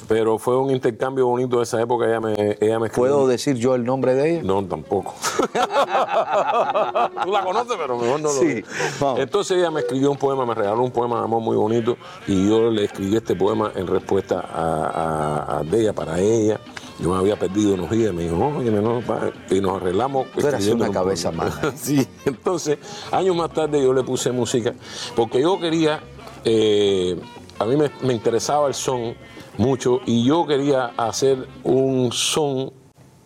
Pero 0.08 0.38
fue 0.38 0.56
un 0.58 0.70
intercambio 0.70 1.26
bonito 1.26 1.56
de 1.58 1.62
esa 1.62 1.80
época. 1.80 2.06
Ella 2.06 2.20
me, 2.20 2.58
ella 2.60 2.78
me. 2.78 2.90
¿Puedo 2.90 3.26
decir 3.26 3.56
yo 3.56 3.74
el 3.74 3.84
nombre 3.84 4.14
de 4.14 4.32
ella? 4.34 4.42
No, 4.42 4.62
tampoco. 4.64 5.14
Tú 7.24 7.32
la 7.32 7.42
conoces, 7.42 7.76
pero 7.78 7.98
mejor 7.98 8.20
no 8.20 8.28
lo 8.32 8.40
Sí, 8.40 8.62
vamos. 9.00 9.20
Entonces 9.20 9.56
ella 9.58 9.70
me 9.70 9.80
escribió 9.80 10.10
un 10.10 10.18
poema, 10.18 10.44
me 10.44 10.54
regaló 10.54 10.82
un 10.82 10.90
poema 10.90 11.18
de 11.18 11.24
amor 11.24 11.40
muy 11.40 11.56
bonito 11.56 11.96
y 12.26 12.48
yo 12.48 12.70
le 12.70 12.84
escribí 12.84 13.16
este 13.16 13.34
poema 13.34 13.72
en 13.74 13.86
respuesta 13.86 14.40
a, 14.40 15.46
a- 15.46 15.58
a 15.58 15.62
de 15.64 15.80
ella, 15.80 15.92
para 15.92 16.18
ella. 16.20 16.60
Yo 17.00 17.10
me 17.10 17.16
había 17.16 17.36
perdido 17.36 17.74
unos 17.74 17.90
días, 17.90 18.12
me 18.14 18.22
dijo, 18.22 18.36
oye, 18.56 18.70
no, 18.70 19.00
pa", 19.00 19.30
y 19.50 19.60
nos 19.60 19.80
arreglamos. 19.80 20.28
Tú 20.32 20.46
eras 20.46 20.64
una 20.68 20.86
un 20.86 20.92
cabeza 20.92 21.32
mala. 21.32 21.72
sí, 21.76 22.06
entonces, 22.24 22.78
años 23.10 23.34
más 23.34 23.50
tarde 23.52 23.82
yo 23.82 23.92
le 23.92 24.04
puse 24.04 24.30
música, 24.30 24.74
porque 25.16 25.40
yo 25.40 25.58
quería, 25.58 26.00
eh, 26.44 27.18
a 27.58 27.64
mí 27.64 27.76
me, 27.76 27.90
me 28.02 28.12
interesaba 28.14 28.68
el 28.68 28.74
son 28.74 29.14
mucho 29.58 30.00
y 30.06 30.24
yo 30.24 30.46
quería 30.46 30.92
hacer 30.96 31.46
un 31.62 32.10
son, 32.12 32.72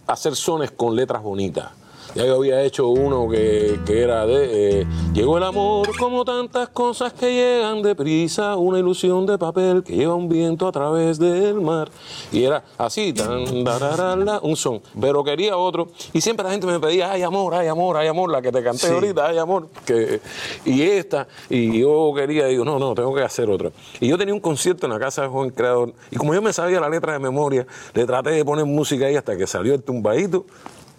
hacer 0.06 0.34
sones 0.36 0.70
con 0.70 0.94
letras 0.94 1.22
bonitas. 1.22 1.77
Ya 2.14 2.24
yo 2.24 2.36
había 2.36 2.62
hecho 2.62 2.88
uno 2.88 3.28
que, 3.28 3.78
que 3.86 4.02
era 4.02 4.26
de. 4.26 4.80
eh, 4.80 4.86
llegó 5.12 5.36
el 5.38 5.44
amor 5.44 5.88
como 5.98 6.24
tantas 6.24 6.68
cosas 6.70 7.12
que 7.12 7.32
llegan 7.32 7.82
deprisa, 7.82 8.56
una 8.56 8.78
ilusión 8.78 9.26
de 9.26 9.36
papel 9.38 9.82
que 9.84 9.94
lleva 9.94 10.14
un 10.14 10.28
viento 10.28 10.66
a 10.66 10.72
través 10.72 11.18
del 11.18 11.60
mar. 11.60 11.90
Y 12.32 12.44
era 12.44 12.64
así, 12.78 13.12
tan, 13.12 13.62
dararala, 13.64 14.40
un 14.42 14.56
son. 14.56 14.80
Pero 15.00 15.22
quería 15.22 15.56
otro. 15.56 15.88
Y 16.12 16.20
siempre 16.20 16.44
la 16.44 16.50
gente 16.52 16.66
me 16.66 16.80
pedía, 16.80 17.12
ay 17.12 17.22
amor, 17.22 17.54
ay 17.54 17.68
amor, 17.68 17.96
ay 17.96 18.08
amor, 18.08 18.30
la 18.30 18.40
que 18.42 18.50
te 18.52 18.62
canté 18.62 18.86
Sí. 18.88 18.92
ahorita, 18.92 19.26
ay 19.26 19.38
amor. 19.38 19.68
Que, 19.84 20.20
y 20.64 20.82
esta. 20.82 21.28
Y 21.50 21.80
yo 21.80 22.12
quería, 22.16 22.46
digo, 22.46 22.64
no, 22.64 22.78
no, 22.78 22.94
tengo 22.94 23.14
que 23.14 23.22
hacer 23.22 23.48
otra. 23.50 23.70
Y 24.00 24.08
yo 24.08 24.16
tenía 24.18 24.34
un 24.34 24.40
concierto 24.40 24.86
en 24.86 24.92
la 24.92 24.98
casa 24.98 25.22
de 25.22 25.28
Joven 25.28 25.50
Creador. 25.50 25.92
Y 26.10 26.16
como 26.16 26.34
yo 26.34 26.40
me 26.42 26.52
sabía 26.52 26.80
la 26.80 26.88
letra 26.88 27.12
de 27.12 27.18
memoria, 27.18 27.66
le 27.94 28.06
traté 28.06 28.30
de 28.30 28.44
poner 28.44 28.64
música 28.64 29.06
ahí 29.06 29.16
hasta 29.16 29.36
que 29.36 29.46
salió 29.46 29.74
el 29.74 29.82
tumbadito. 29.82 30.46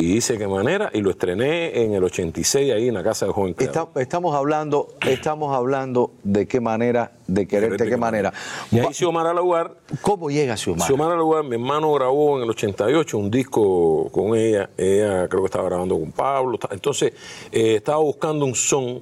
Y 0.02 0.16
hice 0.16 0.38
qué 0.38 0.48
manera, 0.48 0.90
y 0.94 1.02
lo 1.02 1.10
estrené 1.10 1.84
en 1.84 1.94
el 1.94 2.02
86 2.06 2.72
ahí 2.72 2.88
en 2.88 2.94
la 2.94 3.04
casa 3.04 3.26
de 3.26 3.34
Joven. 3.34 3.54
Está- 3.60 3.90
estamos 3.98 4.34
hablando, 4.34 4.94
estamos 5.06 5.54
hablando 5.54 6.12
de 6.24 6.48
qué 6.48 6.62
manera, 6.62 7.12
de 7.28 7.46
quererte, 7.46 7.86
qué 7.86 7.98
manera. 7.98 8.32
Y 8.72 8.80
ahí 8.80 8.94
Xiomara 8.94 9.34
Lugar, 9.34 9.76
¿Cómo 10.02 10.30
llega 10.30 10.56
Xiomara? 10.56 10.88
Xiomara 10.88 11.16
Lugar, 11.18 11.44
mi 11.44 11.56
hermano 11.56 11.92
grabó 11.92 12.38
en 12.38 12.44
el 12.44 12.50
88 12.50 13.18
un 13.18 13.30
disco 13.30 14.10
con 14.14 14.38
ella. 14.38 14.70
Ella 14.78 15.28
creo 15.28 15.42
que 15.42 15.48
estaba 15.48 15.66
grabando 15.66 16.00
con 16.00 16.14
Pablo. 16.14 16.58
Entonces, 16.72 17.12
eh, 17.52 17.76
estaba 17.76 17.98
buscando 17.98 18.46
un 18.46 18.56
son 18.56 19.02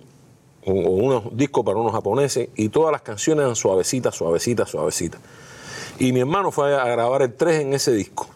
o 0.65 0.71
o 0.71 0.89
unos 0.89 1.37
discos 1.37 1.63
para 1.63 1.77
unos 1.77 1.91
japoneses 1.93 2.49
y 2.55 2.69
todas 2.69 2.91
las 2.91 3.03
canciones 3.03 3.43
eran 3.43 3.55
suavecitas, 3.55 4.15
suavecitas, 4.15 4.67
suavecitas. 4.69 5.21
Y 5.99 6.11
mi 6.11 6.21
hermano 6.21 6.49
fue 6.51 6.75
a 6.75 6.85
grabar 6.87 7.21
el 7.21 7.33
3 7.35 7.61
en 7.61 7.73
ese 7.73 7.93
disco, 7.93 8.27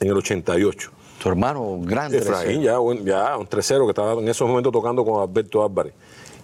en 0.00 0.08
el 0.08 0.16
88. 0.16 0.92
Tu 1.22 1.28
hermano 1.28 1.78
grande. 1.82 2.18
Efraín, 2.18 2.62
ya, 2.62 2.78
buen- 2.78 3.04
ya 3.04 3.36
un 3.36 3.46
3-0 3.46 3.84
que 3.84 3.90
estaba 3.90 4.14
en 4.14 4.28
esos 4.28 4.48
momentos 4.48 4.72
tocando 4.72 5.04
con 5.04 5.20
Alberto 5.22 5.62
Álvarez. 5.64 5.92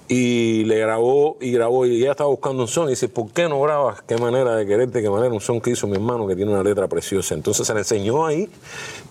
Y 0.09 0.65
le 0.65 0.79
grabó 0.79 1.37
y 1.41 1.51
grabó 1.51 1.85
y 1.87 1.97
ella 2.03 2.12
estaba 2.12 2.31
buscando 2.31 2.62
un 2.62 2.69
son 2.69 2.87
y 2.87 2.91
dice, 2.91 3.09
¿por 3.09 3.31
qué 3.33 3.49
no 3.49 3.61
grabas? 3.62 4.03
¿Qué 4.03 4.17
manera 4.19 4.55
de 4.55 4.65
quererte? 4.67 5.03
¿Qué 5.03 5.11
manera? 5.11 5.33
Un 5.35 5.41
son 5.41 5.61
que 5.61 5.71
hizo 5.71 5.87
mi 5.89 5.95
hermano 5.97 6.27
que 6.29 6.37
tiene 6.37 6.53
una 6.53 6.62
letra 6.62 6.87
preciosa. 6.87 7.35
Entonces 7.35 7.67
se 7.67 7.73
le 7.75 7.81
enseñó 7.81 8.25
ahí 8.27 8.49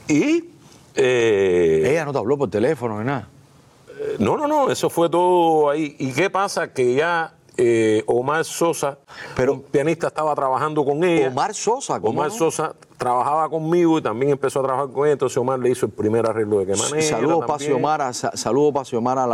y... 0.07 0.45
eh, 0.95 1.83
Ella 1.91 2.05
no 2.05 2.13
te 2.13 2.19
habló 2.19 2.37
por 2.37 2.49
teléfono 2.49 2.99
ni 2.99 3.05
nada. 3.07 3.27
no, 4.19 4.37
no, 4.37 4.47
no, 4.47 4.71
eso 4.71 4.89
fue 4.89 5.09
todo 5.09 5.69
ahí. 5.69 5.95
¿Y 5.99 6.13
qué 6.13 6.29
pasa? 6.29 6.71
Que 6.71 6.93
ya 6.95 7.33
eh, 7.57 8.03
Omar 8.05 8.45
Sosa, 8.45 8.97
Pero- 9.35 9.53
un 9.53 9.61
pianista, 9.63 10.07
estaba 10.07 10.33
trabajando 10.35 10.85
con 10.85 11.03
ella. 11.03 11.27
Omar 11.27 11.53
Sosa, 11.53 11.99
¿cómo 11.99 12.11
Omar 12.21 12.29
no? 12.29 12.33
Sosa 12.37 12.73
trabajaba 12.97 13.49
conmigo 13.49 13.97
y 13.97 14.01
también 14.01 14.31
empezó 14.31 14.59
a 14.59 14.63
trabajar 14.63 14.89
con 14.93 15.05
ella. 15.05 15.13
Entonces 15.13 15.37
Omar 15.37 15.59
le 15.59 15.69
hizo 15.69 15.85
el 15.85 15.91
primer 15.91 16.25
arreglo 16.27 16.59
de 16.59 16.65
qué 16.67 16.75
manera. 16.75 17.01
Saludos 17.01 17.45
para. 17.45 17.59
Xiomara, 17.59 18.13
sa- 18.13 18.31
saludos 18.35 18.73
para 18.73 18.85
Xiomara. 18.85 19.25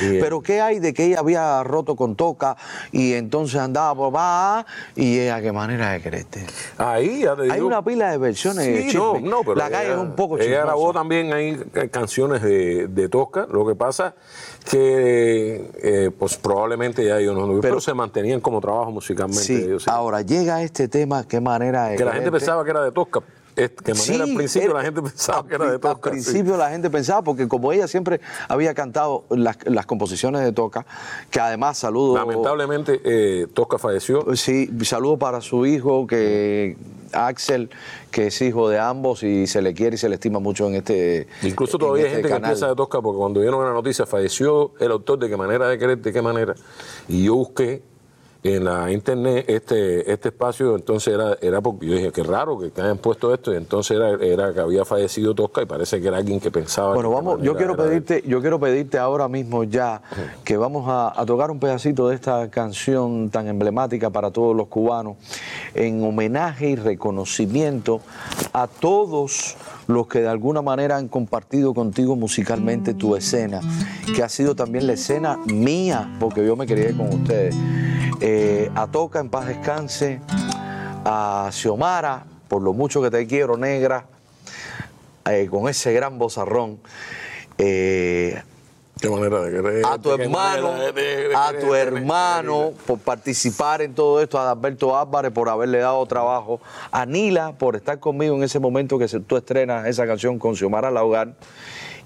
Bien. 0.00 0.20
Pero 0.20 0.40
¿qué 0.42 0.60
hay 0.60 0.78
de 0.78 0.92
que 0.92 1.04
ella 1.06 1.20
había 1.20 1.62
roto 1.64 1.96
con 1.96 2.16
Toca 2.16 2.56
y 2.92 3.14
entonces 3.14 3.60
andaba 3.60 3.94
por 3.94 4.14
va 4.14 4.66
y 4.96 5.18
ella 5.20 5.40
qué 5.40 5.52
manera 5.52 5.92
de 5.92 6.00
quererte? 6.02 6.44
Ahí 6.76 7.22
ya 7.22 7.34
te 7.36 7.42
digo. 7.42 7.54
Hay 7.54 7.60
una 7.60 7.82
pila 7.82 8.10
de 8.10 8.18
versiones 8.18 8.66
de 8.66 8.90
Sí, 8.90 8.96
no, 8.96 9.14
chisme. 9.14 9.28
no, 9.28 9.40
pero 9.42 9.54
La 9.56 9.70
calle 9.70 9.86
ella- 9.86 9.94
es 9.94 10.00
un 10.00 10.12
poco 10.16 10.36
Ella 10.36 10.44
chismosa. 10.44 10.64
grabó 10.64 10.92
también 10.92 11.32
ahí 11.32 11.60
eh, 11.74 11.88
canciones 11.88 12.42
de, 12.42 12.88
de 12.88 13.08
Tosca. 13.08 13.46
Lo 13.50 13.66
que 13.66 13.74
pasa 13.74 14.14
que 14.70 15.70
eh, 15.82 16.10
pues 16.16 16.36
probablemente 16.36 17.04
ya 17.04 17.18
ellos 17.18 17.34
no 17.36 17.46
pero, 17.48 17.60
Pero- 17.60 17.80
se 17.80 17.94
mantenían 17.94 18.40
como 18.40 18.60
trabajo 18.60 18.90
musicalmente. 18.90 19.42
Sí, 19.42 19.54
ellos, 19.54 19.84
sí. 19.84 19.90
ahora 19.90 20.22
llega 20.22 20.62
este 20.62 20.88
tema, 20.88 21.26
qué 21.26 21.40
manera 21.40 21.86
de 21.88 21.96
que 21.96 22.04
la 22.04 22.12
gente 22.12 22.30
pensaba 22.30 22.64
que 22.64 22.70
era 22.70 22.82
de 22.84 22.92
Tosca. 22.92 23.07
Que 23.82 23.92
manera 23.92 24.22
al 24.22 24.34
principio 24.34 24.68
era- 24.70 24.74
la 24.78 24.84
gente 24.84 25.02
pensaba 25.02 25.44
que 25.48 25.54
era 25.56 25.72
de 25.72 25.78
Tosca. 25.80 26.10
Al 26.10 26.16
sí. 26.20 26.22
principio 26.30 26.56
la 26.56 26.70
gente 26.70 26.90
pensaba, 26.90 27.22
porque 27.22 27.48
como 27.48 27.72
ella 27.72 27.88
siempre 27.88 28.20
había 28.48 28.72
cantado 28.72 29.24
las, 29.30 29.58
las 29.64 29.84
composiciones 29.84 30.42
de 30.42 30.52
Toca, 30.52 30.86
que 31.28 31.40
además 31.40 31.76
saludo. 31.78 32.14
Lamentablemente 32.14 33.00
eh, 33.02 33.48
Tosca 33.52 33.78
falleció. 33.78 34.36
Sí, 34.36 34.70
saludo 34.82 35.16
para 35.18 35.40
su 35.40 35.66
hijo, 35.66 36.06
que 36.06 36.76
Axel, 37.12 37.70
que 38.12 38.28
es 38.28 38.40
hijo 38.42 38.68
de 38.68 38.78
ambos 38.78 39.24
y 39.24 39.48
se 39.48 39.60
le 39.60 39.74
quiere 39.74 39.96
y 39.96 39.98
se 39.98 40.08
le 40.08 40.14
estima 40.14 40.38
mucho 40.38 40.68
en 40.68 40.76
este. 40.76 41.26
Incluso 41.42 41.78
todavía 41.78 42.04
hay 42.04 42.10
este 42.12 42.22
gente 42.22 42.36
que 42.36 42.40
piensa 42.44 42.68
de 42.68 42.76
Tosca 42.76 43.00
porque 43.02 43.18
cuando 43.18 43.40
vieron 43.40 43.64
la 43.64 43.72
noticia 43.72 44.06
falleció 44.06 44.70
el 44.78 44.92
autor 44.92 45.18
de 45.18 45.28
qué 45.28 45.36
manera 45.36 45.68
de 45.68 45.78
querer, 45.78 45.98
de 45.98 46.12
qué 46.12 46.22
manera. 46.22 46.54
Y 47.08 47.24
yo 47.24 47.34
busqué 47.34 47.82
en 48.42 48.64
la 48.64 48.90
internet 48.92 49.44
este, 49.48 50.10
este 50.12 50.28
espacio, 50.28 50.76
entonces 50.76 51.12
era, 51.12 51.36
era 51.40 51.60
porque 51.60 51.86
yo 51.86 51.94
dije, 51.94 52.12
qué 52.12 52.22
raro 52.22 52.58
que, 52.58 52.70
que 52.70 52.80
hayan 52.80 52.98
puesto 52.98 53.34
esto, 53.34 53.52
y 53.52 53.56
entonces 53.56 53.96
era, 53.96 54.10
era 54.24 54.54
que 54.54 54.60
había 54.60 54.84
fallecido 54.84 55.34
Tosca 55.34 55.62
y 55.62 55.66
parece 55.66 56.00
que 56.00 56.06
era 56.08 56.18
alguien 56.18 56.38
que 56.38 56.50
pensaba. 56.50 56.94
Bueno, 56.94 57.08
que 57.10 57.14
vamos, 57.16 57.42
yo 57.42 57.56
quiero 57.56 57.76
pedirte, 57.76 58.22
yo 58.26 58.40
quiero 58.40 58.60
pedirte 58.60 58.98
ahora 58.98 59.28
mismo 59.28 59.64
ya 59.64 60.02
que 60.44 60.56
vamos 60.56 60.88
a, 60.88 61.20
a 61.20 61.26
tocar 61.26 61.50
un 61.50 61.58
pedacito 61.58 62.08
de 62.08 62.14
esta 62.14 62.48
canción 62.48 63.28
tan 63.30 63.48
emblemática 63.48 64.10
para 64.10 64.30
todos 64.30 64.54
los 64.54 64.68
cubanos, 64.68 65.16
en 65.74 66.04
homenaje 66.04 66.70
y 66.70 66.76
reconocimiento 66.76 68.00
a 68.52 68.68
todos 68.68 69.56
los 69.88 70.06
que 70.06 70.20
de 70.20 70.28
alguna 70.28 70.62
manera 70.62 70.96
han 70.96 71.08
compartido 71.08 71.74
contigo 71.74 72.14
musicalmente 72.14 72.94
tu 72.94 73.16
escena, 73.16 73.60
que 74.14 74.22
ha 74.22 74.28
sido 74.28 74.54
también 74.54 74.86
la 74.86 74.92
escena 74.92 75.38
mía, 75.46 76.16
porque 76.20 76.44
yo 76.46 76.54
me 76.56 76.66
crié 76.66 76.96
con 76.96 77.08
ustedes. 77.08 77.56
Eh, 78.20 78.70
a 78.74 78.86
Toca 78.88 79.20
en 79.20 79.30
paz 79.30 79.46
descanse, 79.46 80.20
a 81.04 81.50
Xiomara, 81.52 82.24
por 82.48 82.62
lo 82.62 82.72
mucho 82.72 83.00
que 83.00 83.10
te 83.10 83.26
quiero, 83.26 83.56
negra, 83.56 84.06
eh, 85.24 85.46
con 85.50 85.68
ese 85.68 85.92
gran 85.92 86.18
bozarrón. 86.18 86.78
eh, 87.58 88.42
Qué 89.00 89.08
manera 89.08 89.40
de 89.42 89.50
querer. 89.50 89.86
a 89.86 89.98
tu 89.98 90.12
hermano, 90.12 90.72
de- 90.74 90.92
de- 90.92 91.28
de 91.28 91.36
a 91.36 91.48
querer, 91.48 91.60
tu 91.64 91.74
hermano 91.74 92.72
por 92.86 92.98
participar 92.98 93.82
en 93.82 93.94
todo 93.94 94.20
esto, 94.22 94.38
a 94.38 94.50
Alberto 94.50 94.96
Álvarez 94.98 95.32
por 95.32 95.48
haberle 95.48 95.78
dado 95.78 96.04
trabajo, 96.06 96.60
a 96.90 97.06
Nila 97.06 97.52
por 97.52 97.76
estar 97.76 97.98
conmigo 98.00 98.34
en 98.36 98.42
ese 98.42 98.58
momento 98.58 98.98
que 98.98 99.06
tú 99.20 99.36
estrenas 99.36 99.86
esa 99.86 100.06
canción 100.06 100.38
con 100.38 100.56
Xiomara 100.56 100.90
Laugar 100.90 101.34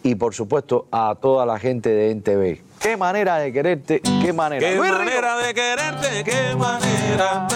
y 0.03 0.15
por 0.17 0.35
supuesto 0.35 0.87
a 0.91 1.15
toda 1.21 1.47
la 1.47 1.59
gente 1.59 1.89
de 1.89 2.11
NTV. 2.11 2.61
Qué 2.81 2.97
manera 2.97 3.39
de 3.39 3.53
quererte, 3.53 4.01
qué 4.01 4.33
manera. 4.33 4.69
Qué 4.69 4.77
manera 4.77 5.39
de 5.39 5.55
quererte, 5.55 6.25
qué 6.25 6.57
manera. 6.57 7.47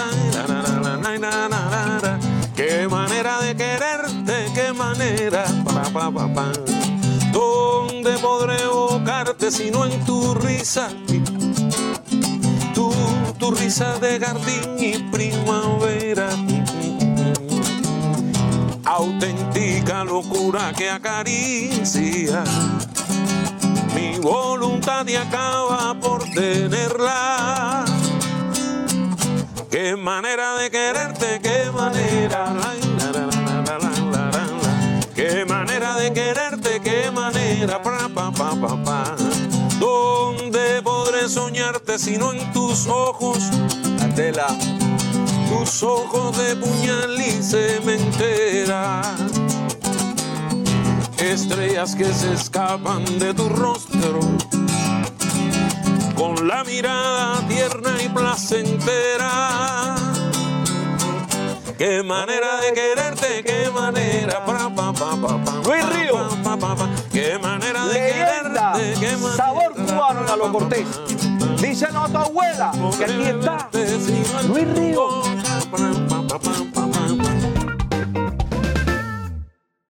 Qué 2.55 2.89
manera 2.89 3.41
de 3.41 3.55
quererte, 3.57 4.47
qué 4.55 4.73
manera. 4.73 5.45
Pa, 5.93 6.11
pa, 6.11 6.33
pa. 6.35 6.53
¿Dónde 7.37 8.17
podré 8.17 8.57
evocarte 8.63 9.51
si 9.51 9.71
no 9.71 9.85
en 9.85 10.03
tu 10.07 10.33
risa? 10.37 10.89
Tu, 12.73 12.91
tu 13.39 13.51
risa 13.51 13.99
de 13.99 14.19
jardín 14.19 14.79
y 14.79 14.97
primavera. 15.13 16.31
Auténtica 18.87 20.03
locura 20.03 20.73
que 20.75 20.89
acaricia 20.89 22.43
mi 23.95 24.19
voluntad 24.19 25.07
y 25.07 25.17
acaba 25.17 25.95
por 26.01 26.25
tenerla. 26.31 27.85
Qué 29.71 29.95
manera 29.95 30.57
de 30.57 30.71
quererte, 30.71 31.41
qué 31.43 31.71
manera. 31.71 32.57
Qué 35.15 35.45
manera 35.45 35.97
de 35.97 36.13
quererte. 36.13 36.76
Pa, 38.37 38.55
pa. 38.85 39.17
¿Dónde 39.81 40.83
podré 40.83 41.27
soñarte 41.27 41.99
si 41.99 42.19
no 42.19 42.35
en 42.35 42.53
tus 42.53 42.87
ojos? 42.87 43.39
Candela. 43.99 44.49
tus 45.49 45.83
ojos 45.83 46.37
de 46.37 46.57
puñal 46.57 47.19
y 47.19 47.43
cementera. 47.43 49.01
Estrellas 51.19 51.95
que 51.95 52.13
se 52.13 52.35
escapan 52.35 53.05
de 53.19 53.33
tu 53.33 53.49
rostro, 53.49 54.21
con 56.15 56.47
la 56.47 56.63
mirada 56.65 57.41
tierna 57.49 58.03
y 58.05 58.09
placentera. 58.11 60.06
Qué 61.79 62.03
manera 62.03 62.61
de 62.63 62.73
quererte, 62.73 63.45
qué 63.45 63.71
manera. 63.71 64.43
Luis 65.65 65.89
Río. 65.91 66.29
Qué 67.13 67.39
manera 67.39 67.87
de 67.87 67.93
Leyenda. 67.93 68.73
quererte. 68.99 69.37
Sabor 69.37 69.75
cubano 69.75 70.25
en 70.25 70.31
Alo 70.31 70.53
Cortés. 70.53 70.87
Dísenos 71.61 72.09
a 72.09 72.13
tu 72.13 72.19
abuela 72.19 72.73
que 72.97 73.05
aquí 73.05 73.23
está 73.25 73.69
Luis 74.49 74.69
Río. 74.75 75.23